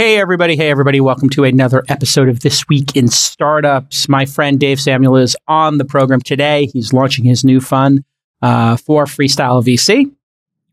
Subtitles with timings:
[0.00, 0.56] Hey, everybody.
[0.56, 0.98] Hey, everybody.
[0.98, 4.08] Welcome to another episode of This Week in Startups.
[4.08, 6.70] My friend Dave Samuel is on the program today.
[6.72, 8.02] He's launching his new fund
[8.40, 10.10] uh, for Freestyle VC.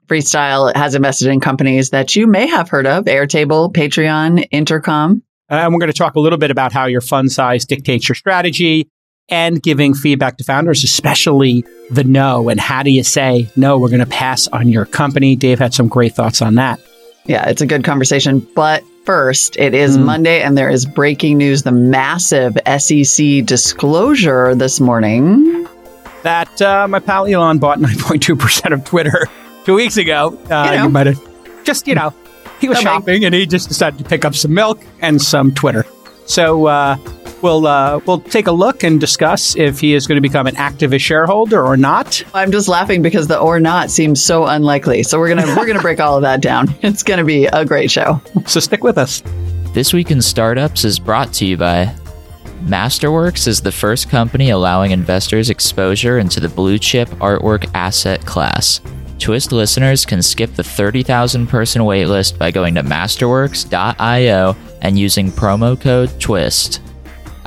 [0.06, 5.22] Freestyle has invested in companies that you may have heard of Airtable, Patreon, Intercom.
[5.52, 8.08] Uh, and we're going to talk a little bit about how your fund size dictates
[8.08, 8.90] your strategy
[9.28, 12.48] and giving feedback to founders, especially the no.
[12.48, 15.36] And how do you say, no, we're going to pass on your company?
[15.36, 16.80] Dave had some great thoughts on that.
[17.26, 18.40] Yeah, it's a good conversation.
[18.56, 20.04] But first, it is mm.
[20.04, 25.66] Monday and there is breaking news the massive SEC disclosure this morning.
[26.24, 29.28] That uh, my pal Elon bought 9.2% of Twitter
[29.64, 30.38] two weeks ago.
[30.52, 30.84] Uh, you, know.
[30.84, 32.14] you might have just, you know,
[32.60, 35.86] he was shopping and he just decided to pick up some milk and some Twitter.
[36.26, 36.98] So uh,
[37.42, 40.56] we'll uh, we'll take a look and discuss if he is going to become an
[40.56, 42.24] activist shareholder or not.
[42.34, 45.04] I'm just laughing because the or not seems so unlikely.
[45.04, 46.68] So we're gonna we're gonna break all of that down.
[46.88, 48.22] It's gonna be a great show.
[48.46, 49.22] So stick with us.
[49.74, 51.94] This week in startups is brought to you by
[52.64, 58.82] Masterworks is the first company allowing investors exposure into the blue chip artwork asset class.
[59.20, 65.80] Twist listeners can skip the 30,000 person waitlist by going to masterworks.io and using promo
[65.80, 66.80] code TWIST.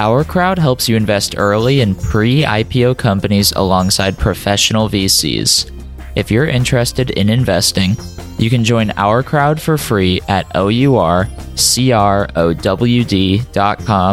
[0.01, 5.71] Our Crowd helps you invest early in pre IPO companies alongside professional VCs.
[6.17, 7.99] If you're interested in investing,
[8.39, 11.31] you can join Our Crowd for free at OURCROWD.com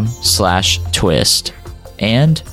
[0.08, 1.54] slash twist.
[2.00, 2.44] And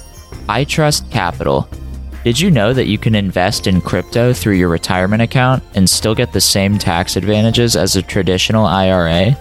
[0.47, 2.23] iTrustCapital.
[2.23, 6.15] Did you know that you can invest in crypto through your retirement account and still
[6.15, 9.37] get the same tax advantages as a traditional IRA?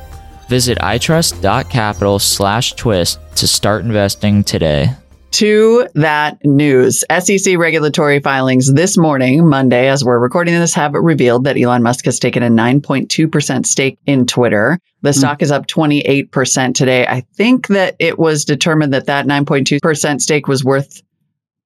[0.53, 4.91] Visit itrust.capital slash twist to start investing today.
[5.31, 11.45] To that news, SEC regulatory filings this morning, Monday, as we're recording this, have revealed
[11.45, 14.77] that Elon Musk has taken a 9.2% stake in Twitter.
[15.01, 15.17] The mm.
[15.17, 17.07] stock is up 28% today.
[17.07, 21.01] I think that it was determined that that 9.2% stake was worth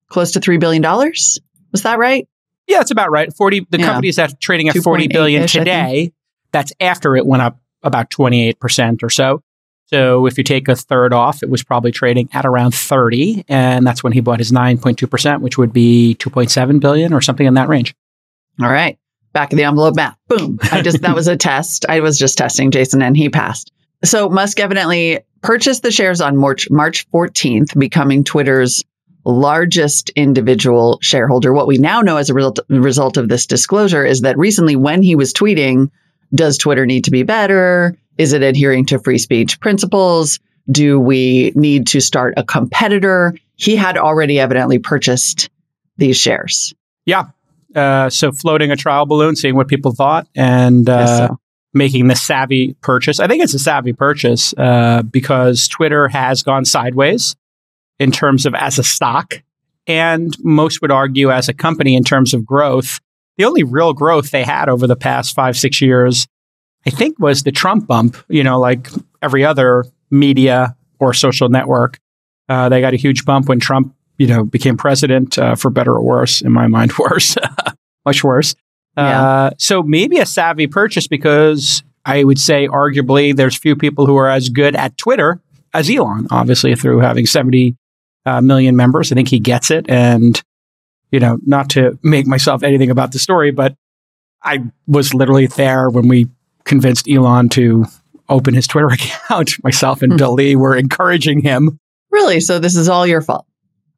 [0.07, 0.81] close to $3 billion.
[0.81, 2.25] Was that right?
[2.67, 3.35] Yeah, it's about right.
[3.35, 3.85] 40, the yeah.
[3.85, 6.13] company is at trading at 40 billion today.
[6.53, 9.41] That's after it went up about 28% or so.
[9.87, 13.45] So if you take a third off, it was probably trading at around 30.
[13.47, 17.53] And that's when he bought his 9.2%, which would be 2.7 billion or something in
[17.53, 17.95] that range.
[18.61, 18.99] All right.
[19.31, 20.17] Back of the envelope math.
[20.27, 20.59] Boom.
[20.71, 21.85] I just, that was a test.
[21.87, 23.71] I was just testing Jason and he passed.
[24.03, 28.83] So Musk evidently purchased the shares on March, March 14th, becoming Twitter's
[29.23, 31.53] largest individual shareholder.
[31.53, 35.01] What we now know as a result, result of this disclosure is that recently when
[35.01, 35.91] he was tweeting,
[36.33, 37.97] does Twitter need to be better?
[38.17, 40.39] Is it adhering to free speech principles?
[40.69, 43.33] Do we need to start a competitor?
[43.55, 45.49] He had already evidently purchased
[45.97, 46.73] these shares.
[47.05, 47.25] Yeah.
[47.75, 51.39] Uh, so floating a trial balloon, seeing what people thought, and uh, so.
[51.73, 53.19] making the savvy purchase.
[53.19, 57.35] I think it's a savvy purchase uh, because Twitter has gone sideways
[57.99, 59.41] in terms of as a stock,
[59.85, 62.99] and most would argue as a company in terms of growth
[63.37, 66.27] the only real growth they had over the past five, six years,
[66.85, 68.89] I think, was the Trump bump, you know, like
[69.21, 71.99] every other media or social network.
[72.49, 75.93] Uh, they got a huge bump when Trump, you know, became president, uh, for better
[75.93, 77.35] or worse, in my mind, worse,
[78.05, 78.55] much worse.
[78.97, 79.21] Yeah.
[79.21, 84.15] Uh, so maybe a savvy purchase because I would say arguably there's few people who
[84.15, 85.39] are as good at Twitter
[85.73, 87.75] as Elon, obviously through having 70
[88.25, 89.11] uh, million members.
[89.11, 89.87] I think he gets it.
[89.89, 90.41] And
[91.11, 93.75] you know, not to make myself anything about the story, but
[94.43, 96.27] I was literally there when we
[96.63, 97.85] convinced Elon to
[98.29, 99.63] open his Twitter account.
[99.63, 100.17] Myself and hmm.
[100.17, 101.79] Bill Lee were encouraging him.
[102.11, 102.39] Really?
[102.39, 103.45] So this is all your fault?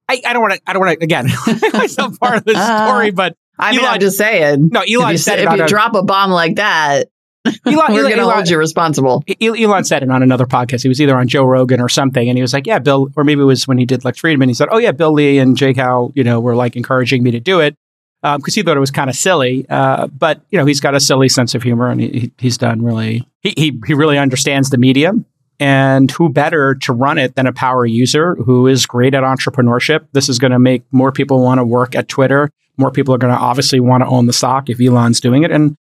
[0.10, 0.62] I, I don't want to.
[0.66, 1.28] I don't want to again
[1.62, 2.54] make myself part of the
[2.88, 4.70] story, but I mean, Elon, I'm just saying.
[4.72, 7.10] No, Elon if you, said if you a, drop a bomb like that,
[7.66, 9.24] Elon, We're going to hold you responsible.
[9.42, 10.82] Elon said it on another podcast.
[10.82, 13.24] He was either on Joe Rogan or something, and he was like, "Yeah, Bill," or
[13.24, 14.48] maybe it was when he did Lex Fridman.
[14.48, 17.32] He said, "Oh yeah, Bill Lee and J Cal, you know, were like encouraging me
[17.32, 17.76] to do it
[18.22, 20.96] because um, he thought it was kind of silly." Uh, but you know, he's got
[20.96, 23.26] a silly sense of humor, and he, he's done really.
[23.40, 25.26] He, he he really understands the medium,
[25.62, 30.08] and who better to run it than a power user who is great at entrepreneurship?
[30.12, 32.50] This is going to make more people want to work at Twitter.
[32.76, 35.52] More people are going to obviously want to own the stock if Elon's doing it,
[35.52, 35.78] and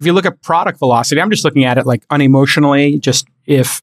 [0.00, 3.82] if you look at product velocity, I'm just looking at it like unemotionally, just if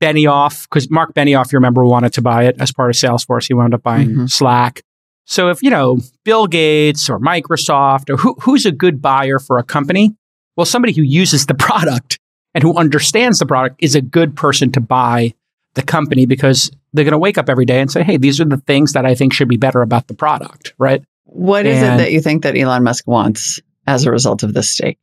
[0.00, 3.46] Benioff, because Mark Benioff, you remember, wanted to buy it as part of Salesforce.
[3.46, 4.26] He wound up buying mm-hmm.
[4.26, 4.82] Slack.
[5.26, 9.58] So if, you know, Bill Gates or Microsoft or who, who's a good buyer for
[9.58, 10.14] a company?
[10.56, 12.18] Well, somebody who uses the product
[12.54, 15.34] and who understands the product is a good person to buy
[15.74, 18.44] the company because they're going to wake up every day and say, hey, these are
[18.44, 21.02] the things that I think should be better about the product, right?
[21.24, 24.54] What is and, it that you think that Elon Musk wants as a result of
[24.54, 24.98] this stake?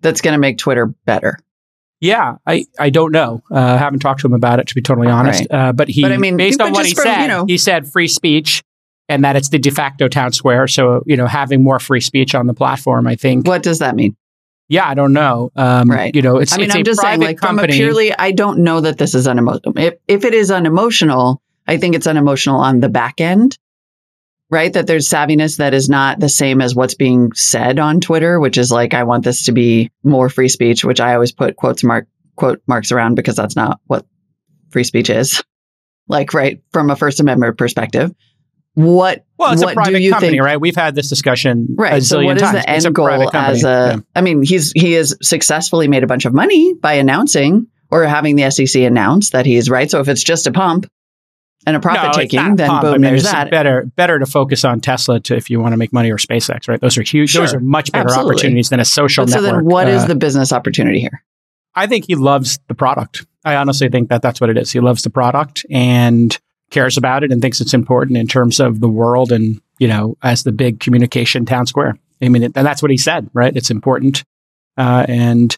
[0.00, 1.38] That's going to make Twitter better?
[2.00, 3.42] Yeah, I, I don't know.
[3.50, 5.46] Uh, I haven't talked to him about it to be totally honest.
[5.50, 5.68] Right.
[5.68, 7.56] Uh, but he, but I mean, based on what he from, said, you know, he
[7.56, 8.62] said free speech
[9.08, 10.66] and that it's the de facto town square.
[10.68, 13.46] So you know, having more free speech on the platform, I think.
[13.46, 14.16] What does that mean?
[14.68, 15.52] Yeah, I don't know.
[15.54, 16.14] Um, right.
[16.14, 16.52] You know, it's.
[16.52, 17.68] I mean, it's I'm just saying, like, company.
[17.68, 19.78] from a purely, I don't know that this is unemotional.
[19.78, 23.58] If if it is unemotional, I think it's unemotional on the back end
[24.50, 24.72] right?
[24.72, 28.58] That there's savviness that is not the same as what's being said on Twitter, which
[28.58, 31.82] is like, I want this to be more free speech, which I always put quotes
[31.82, 32.06] mark,
[32.36, 34.06] quote marks around because that's not what
[34.70, 35.42] free speech is.
[36.08, 36.62] Like, right.
[36.72, 38.12] From a first amendment perspective.
[38.74, 40.60] What, well, it's what a private company, think, right?
[40.60, 41.68] We've had this discussion.
[41.76, 42.02] Right.
[42.02, 42.62] so what is times.
[42.62, 43.96] the end goal as a, yeah.
[44.14, 48.36] I mean, he's, he has successfully made a bunch of money by announcing or having
[48.36, 49.90] the SEC announce that he's right.
[49.90, 50.86] So if it's just a pump,
[51.66, 53.50] and a profit no, taking, then boom, I mean, there's that.
[53.50, 56.68] Better, better to focus on Tesla to, if you want to make money or SpaceX,
[56.68, 56.80] right?
[56.80, 57.30] Those are huge.
[57.30, 57.42] Sure.
[57.42, 58.34] Those are much better Absolutely.
[58.34, 59.50] opportunities than a social but network.
[59.50, 61.22] So then, what uh, is the business opportunity here?
[61.74, 63.26] I think he loves the product.
[63.44, 64.72] I honestly think that that's what it is.
[64.72, 66.36] He loves the product and
[66.70, 70.16] cares about it and thinks it's important in terms of the world and you know
[70.22, 71.98] as the big communication town square.
[72.22, 73.54] I mean, it, and that's what he said, right?
[73.54, 74.24] It's important,
[74.78, 75.54] uh, and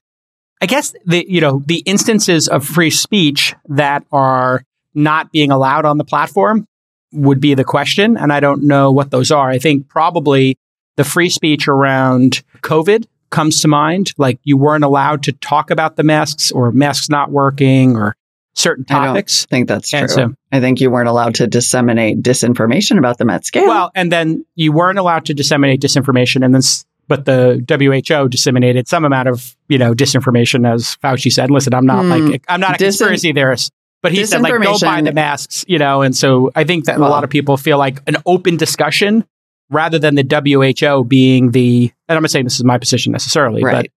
[0.60, 4.64] I guess the you know the instances of free speech that are
[4.98, 6.66] not being allowed on the platform
[7.12, 8.16] would be the question.
[8.16, 9.48] And I don't know what those are.
[9.48, 10.58] I think probably
[10.96, 14.12] the free speech around COVID comes to mind.
[14.18, 18.14] Like you weren't allowed to talk about the masks or masks not working or
[18.54, 19.44] certain topics.
[19.44, 20.08] I think that's true.
[20.08, 23.66] So, I think you weren't allowed to disseminate disinformation about them at scale.
[23.66, 26.62] Well, and then you weren't allowed to disseminate disinformation and then
[27.06, 31.50] but the WHO disseminated some amount of, you know, disinformation as Fauci said.
[31.50, 33.72] Listen, I'm not mm, like I'm not a conspiracy theorist.
[34.02, 36.02] But he said, like, go buy the masks, you know.
[36.02, 39.24] And so I think that well, a lot of people feel like an open discussion
[39.70, 43.62] rather than the WHO being the, and I'm not saying this is my position necessarily,
[43.62, 43.82] right.
[43.82, 43.90] but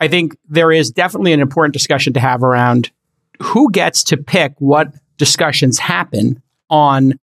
[0.00, 2.90] I think there is definitely an important discussion to have around
[3.40, 7.18] who gets to pick what discussions happen on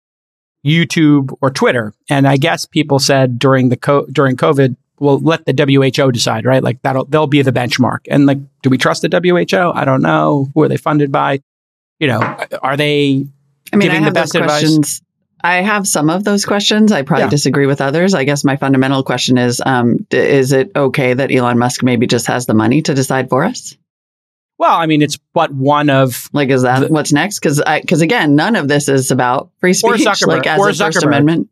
[0.66, 1.94] YouTube or Twitter.
[2.10, 6.46] And I guess people said during the co- during COVID, well, let the WHO decide,
[6.46, 6.64] right?
[6.64, 8.00] Like that'll they'll be the benchmark.
[8.10, 9.72] And like, do we trust the WHO?
[9.74, 10.50] I don't know.
[10.54, 11.42] Who are they funded by?
[12.00, 12.20] You know,
[12.62, 13.28] are they
[13.72, 15.02] I mean, I have those questions.
[15.44, 16.92] I have some of those questions.
[16.92, 17.30] I probably yeah.
[17.30, 18.14] disagree with others.
[18.14, 22.28] I guess my fundamental question is: um, Is it okay that Elon Musk maybe just
[22.28, 23.76] has the money to decide for us?
[24.58, 27.40] Well, I mean, it's but one of like is that the, what's next?
[27.40, 29.92] Because because again, none of this is about free speech.
[29.92, 31.50] Or Zuckerberg, like as or a First Amendment,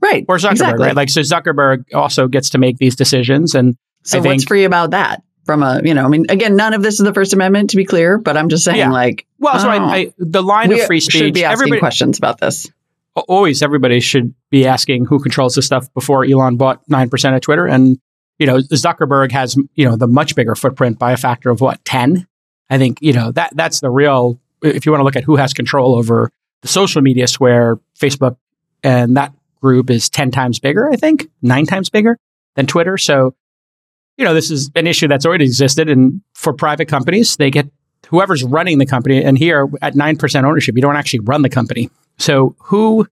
[0.00, 0.26] right?
[0.28, 0.86] Or Zuckerberg, exactly.
[0.88, 0.96] right?
[0.96, 4.64] Like so, Zuckerberg also gets to make these decisions, and so I what's think, free
[4.64, 5.22] about that?
[5.44, 7.76] From a you know i mean again none of this is the first amendment to
[7.76, 8.90] be clear but i'm just saying yeah.
[8.90, 12.18] like well so I, oh, I, the line of free speech should be asking questions
[12.18, 12.70] about this.
[13.14, 17.66] Always everybody should be asking who controls this stuff before elon bought 9% of twitter.
[17.66, 17.98] And
[18.38, 21.84] you know zuckerberg has you know the much bigger footprint by a factor of what
[21.84, 22.26] 10
[22.70, 25.36] i think you know that that's the real if you want to look at who
[25.36, 26.30] has control over
[26.62, 28.36] the social media square facebook
[28.82, 32.16] and that group is 10 times bigger i think 9 times bigger
[32.54, 32.98] than twitter.
[32.98, 33.34] So
[34.16, 35.88] you know, this is an issue that's already existed.
[35.88, 37.68] And for private companies, they get
[38.08, 39.22] whoever's running the company.
[39.22, 41.90] And here at 9% ownership, you don't actually run the company.
[42.18, 43.06] So who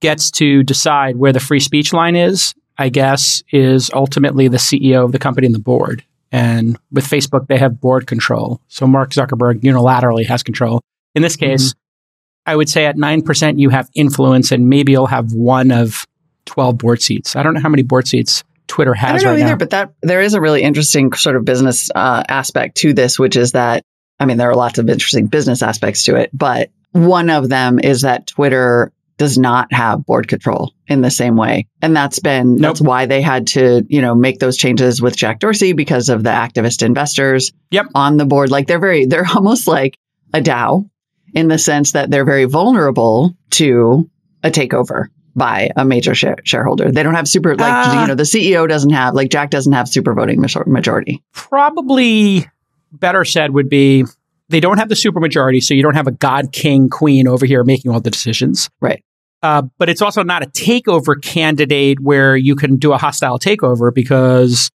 [0.00, 5.04] gets to decide where the free speech line is, I guess, is ultimately the CEO
[5.04, 6.04] of the company and the board.
[6.30, 8.60] And with Facebook, they have board control.
[8.68, 10.82] So Mark Zuckerberg unilaterally has control.
[11.14, 12.50] In this case, mm-hmm.
[12.50, 16.06] I would say at 9%, you have influence and maybe you'll have one of
[16.46, 17.36] 12 board seats.
[17.36, 19.56] I don't know how many board seats Twitter has I don't know right either, now.
[19.56, 23.36] but that there is a really interesting sort of business uh, aspect to this, which
[23.36, 23.82] is that
[24.20, 27.78] I mean there are lots of interesting business aspects to it, but one of them
[27.78, 31.66] is that Twitter does not have board control in the same way.
[31.82, 32.60] And that's been nope.
[32.60, 36.22] that's why they had to, you know, make those changes with Jack Dorsey because of
[36.22, 37.86] the activist investors yep.
[37.94, 38.50] on the board.
[38.50, 39.98] Like they're very they're almost like
[40.32, 40.88] a DAO
[41.34, 44.08] in the sense that they're very vulnerable to
[44.42, 45.08] a takeover
[45.38, 46.90] by a major share, shareholder.
[46.90, 49.72] They don't have super like uh, you know the CEO doesn't have like Jack doesn't
[49.72, 51.22] have super voting majority.
[51.32, 52.46] Probably
[52.92, 54.04] better said would be
[54.48, 57.46] they don't have the super majority, so you don't have a god king queen over
[57.46, 58.68] here making all the decisions.
[58.80, 59.02] Right.
[59.42, 63.94] Uh, but it's also not a takeover candidate where you can do a hostile takeover
[63.94, 64.70] because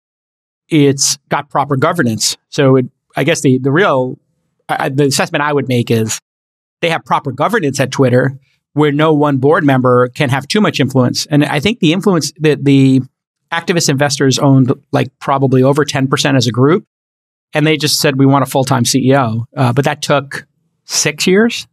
[0.69, 2.37] it's got proper governance.
[2.49, 4.17] So it, I guess the the real
[4.69, 6.21] uh, the assessment I would make is
[6.81, 8.39] they have proper governance at Twitter
[8.73, 11.25] where no one board member can have too much influence.
[11.27, 13.01] And I think the influence that the
[13.51, 16.85] activist investors owned like probably over 10% as a group.
[17.53, 19.45] And they just said, we want a full time CEO.
[19.55, 20.47] Uh, but that took
[20.85, 21.67] six years,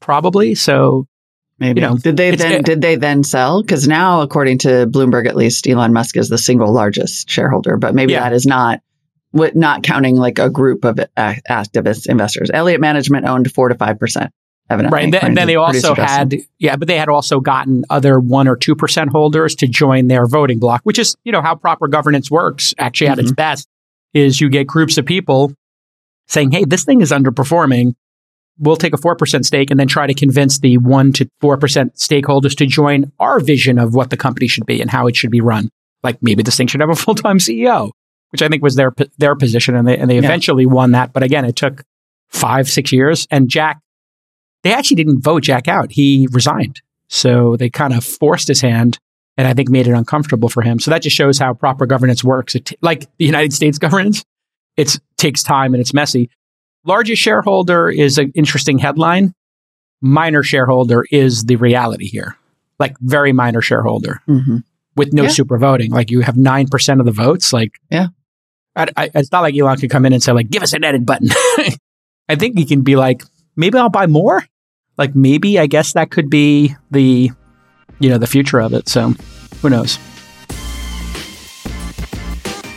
[0.00, 0.54] probably.
[0.54, 1.08] So
[1.58, 1.80] Maybe.
[1.80, 3.62] You know, did they then did they then sell?
[3.62, 7.78] Because now, according to Bloomberg, at least Elon Musk is the single largest shareholder.
[7.78, 8.20] But maybe yeah.
[8.20, 8.80] that is not
[9.32, 12.50] with not counting like a group of activist investors.
[12.52, 14.32] Elliott Management owned four to five percent.
[14.68, 17.84] Evidently, right, and, then, and then they also had, yeah, but they had also gotten
[17.88, 21.40] other one or two percent holders to join their voting bloc, which is, you know,
[21.40, 22.74] how proper governance works.
[22.76, 23.26] Actually, at mm-hmm.
[23.26, 23.68] its best,
[24.12, 25.52] is you get groups of people
[26.26, 27.94] saying, "Hey, this thing is underperforming.
[28.58, 31.56] We'll take a four percent stake, and then try to convince the one to four
[31.58, 35.14] percent stakeholders to join our vision of what the company should be and how it
[35.14, 35.70] should be run.
[36.02, 37.92] Like maybe this thing should have a full time CEO,
[38.30, 40.24] which I think was their their position, and they and they yeah.
[40.24, 41.12] eventually won that.
[41.12, 41.84] But again, it took
[42.30, 43.80] five six years, and Jack
[44.66, 45.92] they actually didn't vote Jack out.
[45.92, 46.80] He resigned.
[47.08, 48.98] So they kind of forced his hand
[49.36, 50.80] and I think made it uncomfortable for him.
[50.80, 52.56] So that just shows how proper governance works.
[52.56, 54.24] It, like the United States governance,
[54.76, 56.30] it takes time and it's messy.
[56.84, 59.34] Largest shareholder is an interesting headline.
[60.00, 62.36] Minor shareholder is the reality here.
[62.80, 64.58] Like very minor shareholder mm-hmm.
[64.96, 65.28] with no yeah.
[65.28, 65.92] super voting.
[65.92, 67.52] Like you have 9% of the votes.
[67.52, 68.08] Like, yeah.
[68.74, 70.82] I, I, it's not like Elon could come in and say like, give us an
[70.82, 71.28] edit button.
[72.28, 73.22] I think he can be like,
[73.54, 74.42] maybe I'll buy more
[74.98, 77.30] like maybe I guess that could be the
[77.98, 78.88] you know the future of it.
[78.88, 79.14] So
[79.62, 79.98] who knows?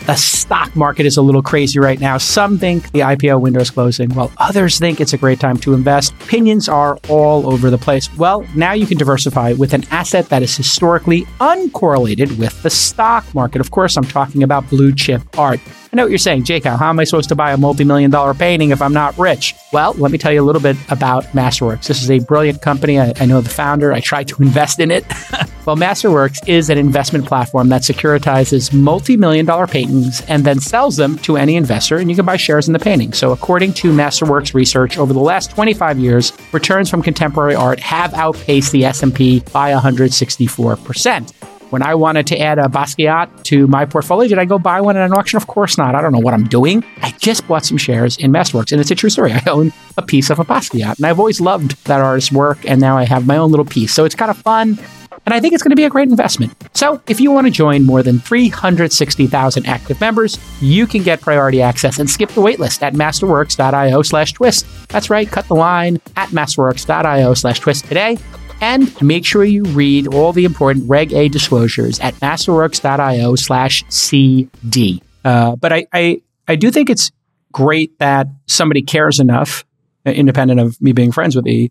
[0.06, 2.18] The stock market is a little crazy right now.
[2.18, 5.76] Some think the IPO window is closing, while others think it's a great time to
[5.76, 6.14] invest.
[6.24, 8.12] Opinions are all over the place.
[8.18, 13.24] Well, now you can diversify with an asset that is historically uncorrelated with the stock
[13.36, 13.62] market.
[13.62, 15.60] Of course, I'm talking about blue chip art.
[15.92, 16.78] I know what you're saying, Jacob.
[16.78, 19.56] How am I supposed to buy a multi million dollar painting if I'm not rich?
[19.74, 21.88] Well, let me tell you a little bit about Masterworks.
[21.88, 23.00] This is a brilliant company.
[23.00, 23.92] I, I know the founder.
[23.92, 25.04] I tried to invest in it.
[25.66, 30.96] well, Masterworks is an investment platform that securitizes multi million dollar paintings and then sells
[30.96, 33.12] them to any investor, and you can buy shares in the painting.
[33.14, 38.14] So, according to Masterworks research, over the last 25 years, returns from contemporary art have
[38.14, 41.49] outpaced the S&P by 164%.
[41.70, 44.98] When I wanted to add a Basquiat to my portfolio, did I go buy one
[44.98, 45.38] at an auction?
[45.38, 45.94] Of course not.
[45.94, 46.84] I don't know what I'm doing.
[47.04, 49.34] I just bought some shares in Masterworks, and it's a true story.
[49.34, 52.82] I own a piece of a Basquiat, and I've always loved that artist's work, and
[52.82, 53.94] now I have my own little piece.
[53.94, 54.80] So it's kind of fun,
[55.28, 56.56] and I think it's going to be a great investment.
[56.74, 61.62] So if you want to join more than 360,000 active members, you can get priority
[61.62, 64.66] access and skip the waitlist at masterworks.io slash twist.
[64.88, 68.18] That's right, cut the line at masterworks.io slash twist today
[68.62, 75.02] and make sure you read all the important Reg A disclosures at masterworks.io slash CD.
[75.24, 77.12] Uh, but I, I, I do think it's
[77.52, 79.66] great that somebody cares enough,
[80.06, 81.70] uh, independent of me being friends with E.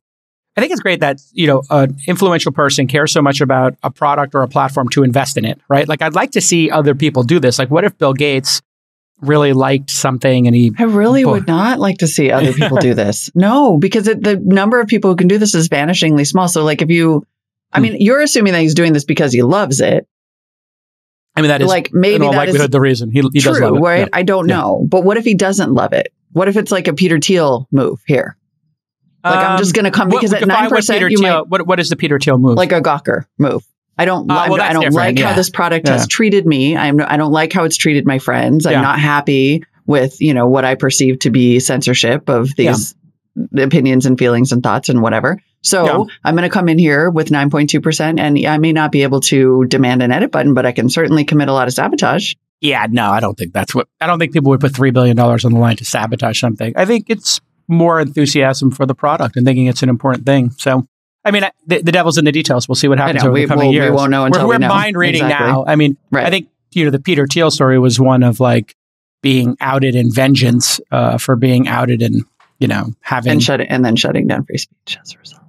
[0.57, 3.91] I think it's great that, you know, an influential person cares so much about a
[3.91, 5.87] product or a platform to invest in it, right?
[5.87, 7.61] Like I'd like to see other people do this.
[7.61, 8.61] Like what if Bill Gates
[9.21, 12.95] really liked something and he I really would not like to see other people do
[12.95, 13.31] this.
[13.35, 16.49] No, because it, the number of people who can do this is vanishingly small.
[16.49, 17.27] So like if you
[17.73, 17.83] I hmm.
[17.83, 20.07] mean, you're assuming that he's doing this because he loves it.
[21.37, 23.61] I mean, that is like maybe in all likelihood the reason he, he true, does
[23.61, 23.81] love it.
[23.81, 24.01] right?
[24.01, 24.09] Yeah.
[24.13, 26.13] I don't know, but what if he doesn't love it?
[26.33, 28.37] What if it's like a Peter Thiel move here?
[29.25, 31.49] Like um, I'm just going to come because what, at nine percent, you Thiel, might
[31.49, 32.57] what what is the Peter Thiel move?
[32.57, 33.65] Like a Gawker move.
[33.99, 34.31] I don't.
[34.31, 35.31] Uh, well, I don't like yeah.
[35.31, 35.95] how this product yeah.
[35.95, 36.77] has treated me.
[36.77, 37.01] I'm.
[37.01, 38.65] I don't like how it's treated my friends.
[38.65, 38.81] I'm yeah.
[38.81, 42.95] not happy with you know what I perceive to be censorship of these
[43.57, 45.39] opinions and feelings and thoughts and whatever.
[45.63, 49.03] So I'm going to come in here with 9.2 percent, and I may not be
[49.03, 52.35] able to demand an edit button, but I can certainly commit a lot of sabotage.
[52.61, 53.89] Yeah, no, I don't think that's what.
[54.01, 56.73] I don't think people would put three billion dollars on the line to sabotage something.
[56.77, 60.51] I think it's more enthusiasm for the product and thinking it's an important thing.
[60.51, 60.87] So
[61.29, 62.69] I mean, the, the, devil's in the details.
[62.69, 63.91] We'll see what happens over we, the coming we'll, years.
[63.91, 64.69] We won't know until we're, we're we know.
[64.69, 65.47] mind reading exactly.
[65.47, 65.65] now.
[65.67, 66.27] I mean, right.
[66.27, 68.75] I think you know the Peter Thiel story was one of like
[69.23, 72.25] being outed in vengeance uh, for being outed and
[72.59, 75.43] you know having and shutting and then shutting down free speech as a result.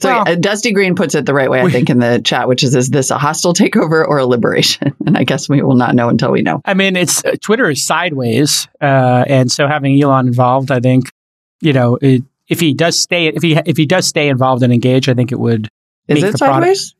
[0.00, 2.48] So well, uh, Dusty Green puts it the right way, I think, in the chat,
[2.48, 4.94] which is: Is this a hostile takeover or a liberation?
[5.06, 6.62] And I guess we will not know until we know.
[6.64, 11.12] I mean, it's uh, Twitter is sideways, uh, and so having Elon involved, I think,
[11.60, 14.72] you know, it, if he does stay, if he if he does stay involved and
[14.72, 15.68] engage, I think it would.
[16.08, 16.92] Is it sideways?
[16.92, 16.94] Product,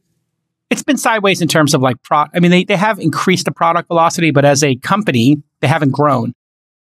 [0.70, 2.24] it's been sideways in terms of like pro.
[2.34, 5.92] I mean, they they have increased the product velocity, but as a company, they haven't
[5.92, 6.32] grown.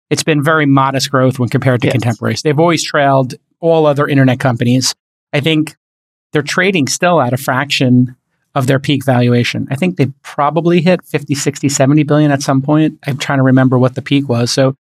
[0.09, 1.93] It's been very modest growth when compared to yes.
[1.93, 2.41] contemporaries.
[2.41, 4.95] They've always trailed all other internet companies.
[5.33, 5.75] I think
[6.33, 8.15] they're trading still at a fraction
[8.55, 9.67] of their peak valuation.
[9.69, 12.97] I think they probably hit 50, 60, 70 billion at some point.
[13.05, 14.51] I'm trying to remember what the peak was.
[14.51, 14.75] So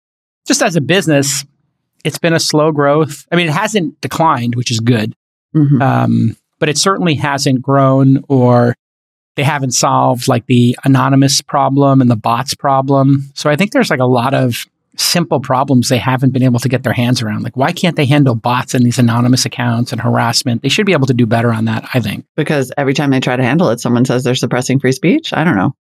[0.46, 1.44] just as a business,
[2.04, 3.26] it's been a slow growth.
[3.32, 5.14] I mean, it hasn't declined, which is good.
[5.56, 5.80] Mm-hmm.
[5.80, 8.74] Um, but it certainly hasn't grown or
[9.36, 13.30] they haven't solved like the anonymous problem and the bots problem.
[13.34, 16.68] So I think there's like a lot of simple problems they haven't been able to
[16.68, 17.42] get their hands around.
[17.42, 20.62] Like, why can't they handle bots and these anonymous accounts and harassment?
[20.62, 22.26] They should be able to do better on that, I think.
[22.36, 25.32] Because every time they try to handle it, someone says they're suppressing free speech.
[25.32, 25.74] I don't know.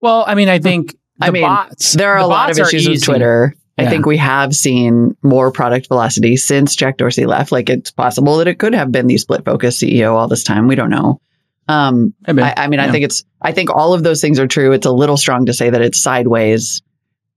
[0.00, 3.02] Well, I mean, I think I mean, bots, there are a lot of issues with.
[3.02, 3.54] Twitter.
[3.78, 3.90] I Yeah.
[3.90, 7.52] think we have seen more product velocity since Jack Dorsey left.
[7.52, 10.66] Like it's possible that it could have been the split focus CEO all this time.
[10.66, 11.20] We don't know.
[11.68, 12.42] Um, Maybe.
[12.42, 14.72] I, I mean, I think it's, I think all of those things are true.
[14.72, 16.82] It's a little strong to say that it's sideways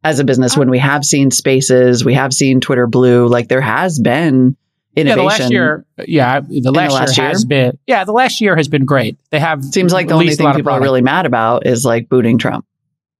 [0.03, 3.27] as a business when we have seen spaces, we have seen Twitter Blue.
[3.27, 4.55] Like there has been
[4.95, 5.05] innovation.
[5.07, 7.29] yeah, the last year, yeah, the last, last year year?
[7.31, 9.19] has been, yeah, the last year has been great.
[9.29, 12.37] They have Seems like the only thing people are really mad about is like booting
[12.39, 12.65] Trump.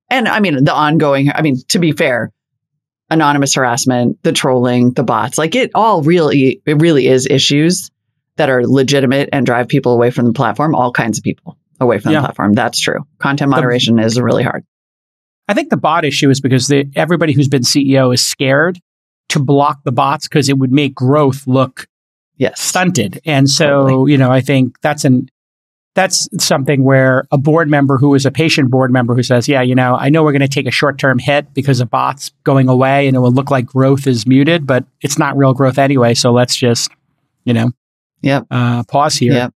[0.10, 2.32] And I mean, the ongoing, I mean, to be fair,
[3.12, 7.92] anonymous harassment, the trolling, the bots, like it all really, it really is issues
[8.38, 12.00] that are legitimate and drive people away from the platform, all kinds of people away
[12.00, 12.22] from Yeah.
[12.22, 12.54] the platform.
[12.54, 13.06] That's true.
[13.20, 14.64] Content The- moderation is really hard.
[15.48, 18.80] I think the bot issue is because the, everybody who's been CEO is scared
[19.30, 21.88] to block the bots because it would make growth look
[22.38, 22.62] Yes.
[22.62, 23.20] stunted.
[23.26, 24.12] And so, Totally.
[24.14, 25.28] you know, I think that's an
[25.94, 29.62] that's something where a board member who is a patient board member who says, "Yeah,
[29.62, 32.70] you know, I know we're going to take a short-term hit because of bots going
[32.70, 36.14] away and it will look like growth is muted, but it's not real growth anyway,
[36.14, 36.92] so let's just,
[37.44, 37.72] you know,
[38.22, 38.48] Yep.
[38.52, 39.54] uh, pause here." Yep.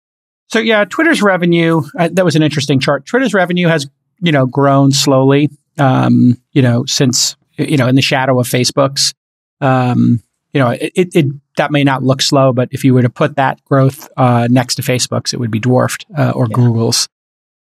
[0.48, 3.06] So yeah, Twitter's revenue uh, that was an interesting chart.
[3.06, 3.86] Twitter's revenue has,
[4.20, 9.14] you know, grown slowly um, you know, since you know, in the shadow of Facebook's
[9.60, 10.22] um,
[10.52, 13.36] you know, it, it that may not look slow, but if you were to put
[13.36, 16.56] that growth uh, next to Facebook's, it would be dwarfed uh, or Yeah.
[16.56, 17.08] Google's.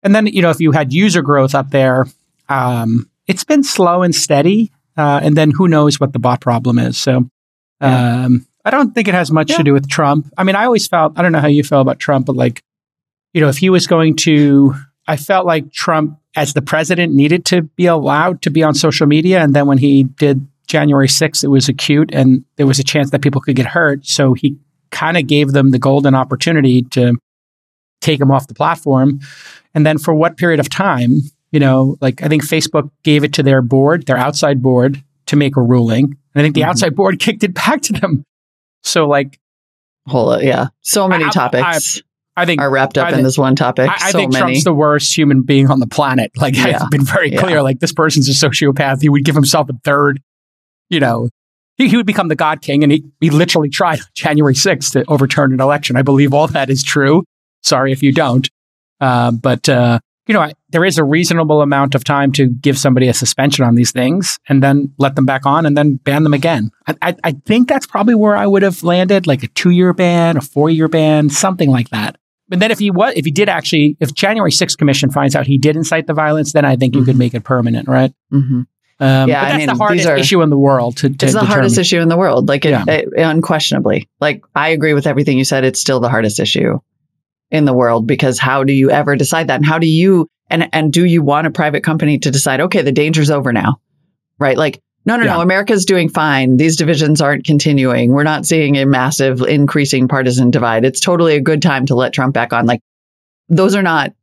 [0.04, 2.06] And then you know, if you had user growth up there,
[2.50, 4.72] um, it's been slow and steady.
[4.98, 6.98] Uh, and then who knows what the bot problem is?
[6.98, 7.30] So
[7.82, 8.26] Yeah.
[8.26, 9.58] um, I don't think it has much Yeah.
[9.58, 10.32] to do with Trump.
[10.38, 12.62] I mean, I always felt I don't know how you feel about Trump, but like,
[13.34, 14.76] you know, if he was going to,
[15.08, 19.08] I felt like Trump as the president needed to be allowed to be on social
[19.08, 22.84] media, and then when he did January 6th, it was acute and there was a
[22.84, 24.06] chance that people could get hurt.
[24.06, 24.58] So he
[24.92, 27.16] kind of gave them the golden opportunity to
[28.00, 29.20] take him off the platform.
[29.76, 31.18] And then for what period of time,
[31.52, 35.36] you know, like I think Facebook gave it to their board, their outside board, to
[35.36, 36.06] make a ruling.
[36.06, 36.68] And I think the Mhm.
[36.70, 38.24] outside board kicked it back to them.
[38.84, 39.38] So, like,
[40.08, 40.68] Whole, yeah.
[40.82, 42.02] So many I- I- topics
[42.36, 43.90] I think are wrapped up I in this one topic.
[43.90, 44.42] I, I so think many.
[44.44, 46.32] Trump's the worst human being on the planet.
[46.38, 46.80] Like Yeah.
[46.82, 47.42] I've been very Yeah.
[47.42, 47.62] clear.
[47.62, 49.02] Like this person's a sociopath.
[49.02, 50.22] He would give himself a third.
[50.92, 51.30] You know,
[51.78, 54.92] he, he would become the God King, and he he literally tried on January sixth
[54.94, 55.96] to overturn an election.
[55.96, 57.24] I believe all that is true.
[57.64, 58.48] Sorry if you don't.
[59.00, 62.78] Uh, but uh, you know, I, there is a reasonable amount of time to give
[62.78, 66.24] somebody a suspension on these things, and then let them back on, and then ban
[66.24, 66.72] them again.
[66.88, 70.38] I, I, I think that's probably where I would have landed, like a two-year ban,
[70.38, 72.18] a four-year ban, something like that.
[72.52, 75.48] And then if he was, if he did actually, if January 6th commission finds out
[75.48, 77.20] he did incite the violence, then I think you could Mhm.
[77.20, 78.14] make it permanent, right?
[78.32, 78.68] Mhm.
[79.02, 81.20] Um, Yeah, I that's mean, the hardest are- issue in the world to, to It's
[81.20, 81.48] the determine.
[81.48, 82.48] hardest issue in the world.
[82.48, 82.86] Like, it, Yeah.
[82.88, 84.08] it- unquestionably.
[84.22, 85.64] Like, I agree with everything you said.
[85.66, 86.80] It's still the hardest issue
[87.50, 89.56] in the world because how do you ever decide that?
[89.56, 92.82] And how do you, and, and do you want a private company to decide, okay,
[92.84, 93.82] the danger's over now?
[94.38, 94.56] Right?
[94.58, 95.34] Like, no, no, Yeah.
[95.34, 96.58] no, America's doing fine.
[96.58, 98.12] These divisions aren't continuing.
[98.12, 100.86] We're not seeing a massive increasing partisan divide.
[100.86, 102.68] It's totally a good time to let Trump back on.
[102.68, 102.82] Like,
[103.50, 104.14] those are not,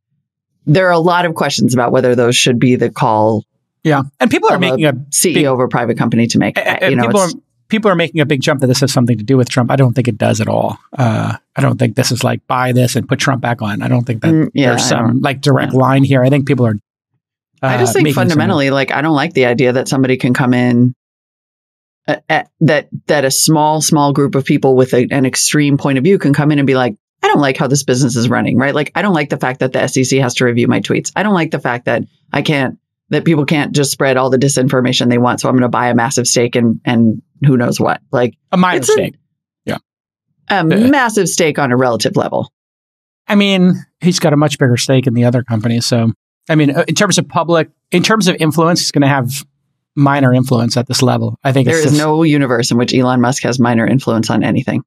[0.66, 3.42] there are a lot of questions about whether those should be the call
[3.84, 6.58] Yeah, and people are a making a CEO Big- of a private company to make.
[6.58, 7.28] Uh, uh, you know, people are
[7.68, 9.70] people are making a big jump that this has something to do with Trump.
[9.70, 10.78] I don't think it does at all.
[10.96, 13.82] Uh, I don't think this is like buy this and put Trump back on.
[13.82, 15.78] I don't think that Mm, yeah, there's some like direct yeah.
[15.78, 16.22] line here.
[16.24, 16.74] I think people are.
[17.62, 20.16] Uh, I just think making some- fundamentally, like, I don't like the idea that somebody
[20.16, 20.94] can come in,
[22.06, 25.98] uh, uh, that that a small, small group of people with a, an extreme point
[25.98, 28.28] of view can come in and be like, I don't like how this business is
[28.28, 28.74] running, right?
[28.74, 31.10] Like, I don't like the fact that the SEC has to review my tweets.
[31.16, 32.78] I don't like the fact that I can't,
[33.10, 35.40] that people can't just spread all the disinformation they want.
[35.40, 38.56] So I'm going to buy a massive stake and and who knows what, like a
[38.56, 39.14] minor a- stake.
[40.86, 42.50] a massive stake on a relative level.
[43.26, 45.84] I mean, he's got a much bigger stake in the other companies.
[45.84, 46.12] So,
[46.48, 49.30] I mean, uh, in terms of public, in terms of influence, he's going to have
[49.94, 51.38] minor influence at this level.
[51.44, 54.42] I think There is just- no universe in which Elon Musk has minor influence on
[54.42, 54.82] anything.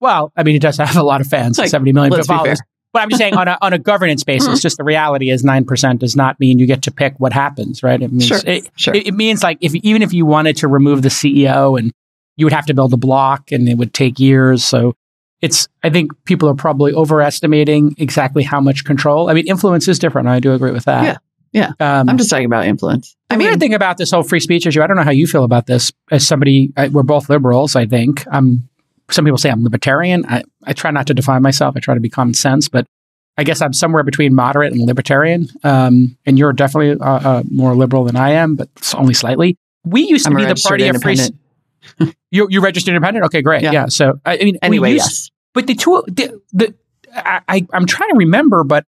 [0.00, 2.34] Well, I mean, he does have a lot of fans, Like, 70 million let's be
[2.34, 2.60] followers.
[2.92, 5.98] But I'm just saying, on a, on a governance basis, just the reality is 9%
[5.98, 8.00] does not mean you get to pick what happens, right?
[8.00, 8.94] It means, Sure, it, sure.
[8.94, 11.92] it, it means like if even if you wanted to remove the CEO and
[12.36, 14.64] you would have to build a block and it would take years.
[14.64, 14.94] So
[15.42, 19.28] it's, I think people are probably overestimating exactly how much control.
[19.28, 20.28] I mean, influence is different.
[20.28, 21.20] I do agree with that.
[21.52, 23.16] Yeah, Um, I'm just talking about influence.
[23.30, 25.26] I mean, weird thing about this whole free speech issue, I don't know how you
[25.26, 25.92] feel about this.
[26.10, 28.26] As somebody, I, we're both liberals, I think.
[28.32, 28.68] Um,
[29.10, 30.24] some people say I'm libertarian.
[30.26, 31.74] I, I try not to define myself.
[31.76, 32.86] I try to be common sense, but
[33.36, 35.48] I guess I'm somewhere between moderate and libertarian.
[35.64, 39.56] Um, and you're definitely uh, uh, more liberal than I am, but only slightly.
[39.84, 41.16] We used to I'm be the party of free.
[42.30, 43.24] You you registered independent?
[43.26, 43.62] Okay, great.
[43.62, 43.72] Yeah.
[43.72, 43.86] Yeah.
[43.86, 45.30] So I, I mean, we Anyway, used- yes.
[45.54, 46.74] but the two, the, the
[47.14, 48.84] I, I, I'm trying to remember, but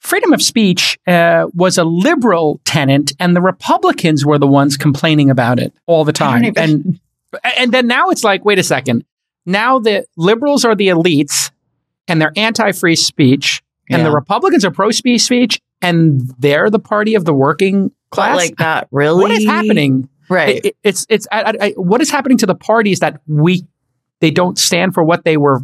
[0.00, 5.30] freedom of speech uh, was a liberal tenant, and the Republicans were the ones complaining
[5.30, 6.44] about it all the time.
[6.44, 7.00] even- And
[7.56, 9.04] and then now it's like, wait a second.
[9.50, 11.50] Now the liberals are the elites,
[12.08, 17.24] and they're anti-free speech, and the Republicans are pro-free speech, and they're the party of
[17.24, 18.36] the working class.
[18.36, 19.22] like that, really?
[19.22, 20.08] what is happening?
[20.28, 20.56] Right.
[20.56, 23.66] It- it- it's it's I, I, I- what is happening to the parties that we
[24.20, 25.60] they don't stand for what they were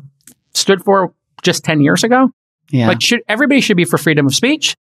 [0.55, 2.31] stood for just ten years ago.
[2.71, 2.89] yeah.
[2.89, 4.75] Like, should everybody should be for freedom of speech,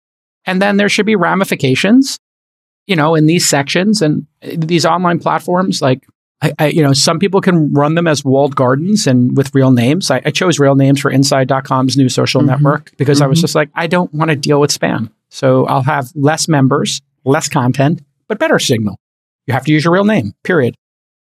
[0.46, 2.18] and then there should be ramifications,
[2.88, 5.82] you know, in these sections and uh, these online platforms.
[5.82, 6.08] Like,
[6.42, 9.72] I, I you know, some people can run them as walled gardens and with real
[9.72, 10.12] names.
[10.12, 12.48] I, I chose real names for Inside.com's new social Mhm.
[12.48, 13.42] network because I was Mhm.
[13.42, 17.48] just like, I don't want to deal with spam, so I'll have less members, less
[17.50, 18.98] content, but better signal.
[19.48, 20.34] You have to use your real name.
[20.44, 20.76] Period.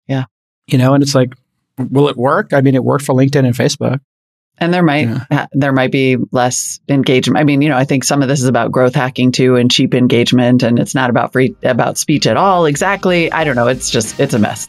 [0.08, 0.26] Yeah.
[0.68, 1.34] You know, and it's like,
[1.78, 2.52] will it work?
[2.54, 4.00] I mean, it worked for LinkedIn and Facebook.
[4.60, 5.20] And there might Yeah.
[5.32, 7.40] ha- there might be less engagement.
[7.40, 9.70] I mean, you know, I think some of this is about growth hacking too and
[9.70, 12.66] cheap engagement, and it's not about free about speech at all.
[12.66, 13.32] Exactly.
[13.32, 13.68] I don't know.
[13.68, 14.66] It's just it's a mess.